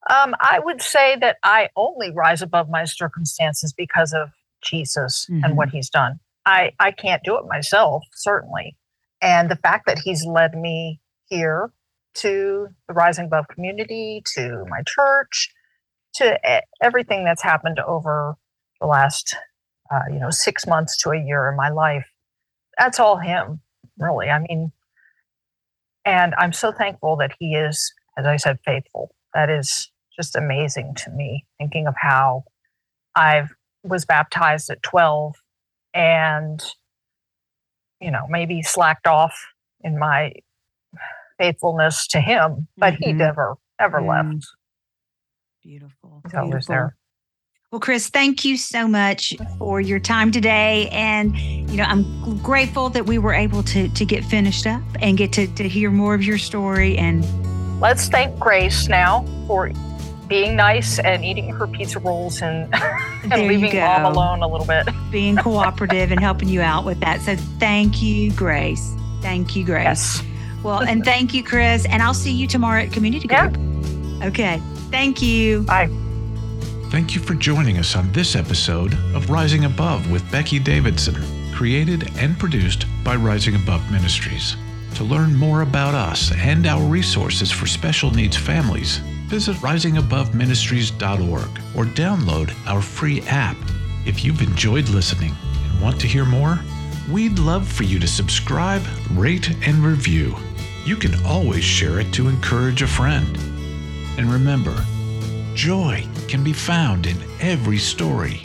Um, 0.09 0.35
I 0.39 0.59
would 0.59 0.81
say 0.81 1.15
that 1.21 1.37
I 1.43 1.69
only 1.75 2.11
rise 2.11 2.41
above 2.41 2.69
my 2.69 2.85
circumstances 2.85 3.71
because 3.71 4.13
of 4.13 4.29
Jesus 4.63 5.27
mm-hmm. 5.29 5.43
and 5.43 5.57
what 5.57 5.69
he's 5.69 5.89
done. 5.89 6.19
I, 6.45 6.71
I 6.79 6.91
can't 6.91 7.23
do 7.23 7.37
it 7.37 7.45
myself, 7.47 8.03
certainly. 8.13 8.75
And 9.21 9.49
the 9.49 9.55
fact 9.55 9.85
that 9.85 9.99
he's 9.99 10.25
led 10.25 10.55
me 10.55 10.99
here 11.25 11.71
to 12.15 12.67
the 12.87 12.93
Rising 12.93 13.25
Above 13.25 13.47
community, 13.47 14.23
to 14.33 14.65
my 14.67 14.81
church, 14.87 15.51
to 16.15 16.39
everything 16.81 17.23
that's 17.23 17.43
happened 17.43 17.79
over 17.79 18.35
the 18.79 18.87
last, 18.87 19.35
uh, 19.91 20.01
you 20.11 20.19
know, 20.19 20.31
six 20.31 20.65
months 20.65 20.97
to 20.97 21.11
a 21.11 21.23
year 21.23 21.47
in 21.47 21.55
my 21.55 21.69
life, 21.69 22.07
that's 22.77 22.99
all 22.99 23.17
him, 23.17 23.61
really. 23.97 24.29
I 24.29 24.39
mean, 24.39 24.71
and 26.03 26.33
I'm 26.37 26.53
so 26.53 26.71
thankful 26.71 27.15
that 27.17 27.33
he 27.39 27.53
is, 27.53 27.93
as 28.17 28.25
I 28.25 28.37
said, 28.37 28.59
faithful. 28.65 29.13
That 29.33 29.49
is 29.49 29.91
just 30.15 30.35
amazing 30.35 30.95
to 30.95 31.11
me, 31.11 31.45
thinking 31.57 31.87
of 31.87 31.95
how 31.97 32.43
I 33.15 33.43
was 33.83 34.05
baptized 34.05 34.69
at 34.69 34.83
12 34.83 35.35
and, 35.93 36.63
you 37.99 38.11
know, 38.11 38.25
maybe 38.29 38.61
slacked 38.61 39.07
off 39.07 39.35
in 39.83 39.97
my 39.97 40.33
faithfulness 41.37 42.07
to 42.07 42.21
him, 42.21 42.67
but 42.77 42.93
mm-hmm. 42.93 43.03
he 43.03 43.13
never, 43.13 43.55
ever 43.79 43.99
mm. 43.99 44.09
left. 44.09 44.45
Beautiful. 45.63 46.21
So 46.29 46.43
Beautiful. 46.43 46.73
there. 46.73 46.95
Well, 47.71 47.79
Chris, 47.79 48.09
thank 48.09 48.43
you 48.43 48.57
so 48.57 48.85
much 48.85 49.33
for 49.57 49.79
your 49.79 49.99
time 49.99 50.31
today. 50.31 50.89
And, 50.91 51.37
you 51.37 51.77
know, 51.77 51.83
I'm 51.83 52.37
grateful 52.39 52.89
that 52.89 53.05
we 53.05 53.17
were 53.17 53.33
able 53.33 53.63
to 53.63 53.87
to 53.87 54.05
get 54.05 54.25
finished 54.25 54.67
up 54.67 54.81
and 54.99 55.17
get 55.17 55.31
to, 55.33 55.47
to 55.47 55.69
hear 55.69 55.89
more 55.89 56.13
of 56.13 56.21
your 56.21 56.37
story. 56.37 56.97
And 56.97 57.23
let's 57.81 58.07
thank 58.07 58.39
Grace 58.39 58.87
now 58.87 59.25
for 59.47 59.71
being 60.27 60.55
nice 60.55 60.97
and 60.99 61.25
eating 61.25 61.49
her 61.49 61.67
pizza 61.67 61.99
rolls 61.99 62.41
and, 62.41 62.73
and 63.23 63.47
leaving 63.47 63.75
mom 63.77 64.05
alone 64.05 64.41
a 64.41 64.47
little 64.47 64.65
bit. 64.65 64.87
being 65.11 65.35
cooperative 65.35 66.11
and 66.11 66.21
helping 66.21 66.47
you 66.47 66.61
out 66.61 66.85
with 66.85 66.99
that. 67.01 67.19
So 67.21 67.35
thank 67.59 68.01
you, 68.01 68.31
Grace. 68.31 68.95
Thank 69.21 69.55
you, 69.55 69.65
Grace. 69.65 69.83
Yes. 69.83 70.23
Well, 70.63 70.83
and 70.83 71.03
thank 71.03 71.33
you, 71.33 71.43
Chris. 71.43 71.85
And 71.85 72.01
I'll 72.01 72.13
see 72.13 72.31
you 72.31 72.47
tomorrow 72.47 72.81
at 72.81 72.93
Community 72.93 73.27
Group. 73.27 73.57
Yeah. 73.57 74.27
Okay. 74.27 74.61
Thank 74.89 75.21
you. 75.21 75.63
Bye. 75.63 75.89
Thank 76.91 77.15
you 77.15 77.21
for 77.21 77.33
joining 77.33 77.77
us 77.77 77.95
on 77.95 78.11
this 78.11 78.35
episode 78.35 78.93
of 79.15 79.29
Rising 79.29 79.65
Above 79.65 80.11
with 80.11 80.29
Becky 80.31 80.59
Davidson, 80.59 81.15
created 81.53 82.09
and 82.17 82.37
produced 82.37 82.85
by 83.03 83.15
Rising 83.15 83.55
Above 83.55 83.89
Ministries. 83.91 84.55
To 85.01 85.07
learn 85.07 85.35
more 85.35 85.63
about 85.63 85.95
us 85.95 86.31
and 86.31 86.67
our 86.67 86.83
resources 86.83 87.51
for 87.51 87.65
special 87.65 88.11
needs 88.11 88.37
families, 88.37 88.97
visit 89.25 89.55
risingaboveministries.org 89.57 91.49
or 91.75 91.85
download 91.85 92.53
our 92.67 92.83
free 92.83 93.21
app. 93.21 93.57
If 94.05 94.23
you've 94.23 94.43
enjoyed 94.43 94.89
listening 94.89 95.33
and 95.63 95.81
want 95.81 95.99
to 96.01 96.07
hear 96.07 96.23
more, 96.23 96.59
we'd 97.09 97.39
love 97.39 97.67
for 97.67 97.81
you 97.81 97.97
to 97.97 98.07
subscribe, 98.07 98.83
rate, 99.13 99.49
and 99.65 99.83
review. 99.83 100.35
You 100.85 100.97
can 100.97 101.15
always 101.25 101.63
share 101.63 101.99
it 101.99 102.13
to 102.13 102.29
encourage 102.29 102.83
a 102.83 102.87
friend. 102.87 103.35
And 104.19 104.31
remember, 104.31 104.85
joy 105.55 106.07
can 106.27 106.43
be 106.43 106.53
found 106.53 107.07
in 107.07 107.17
every 107.39 107.79
story. 107.79 108.43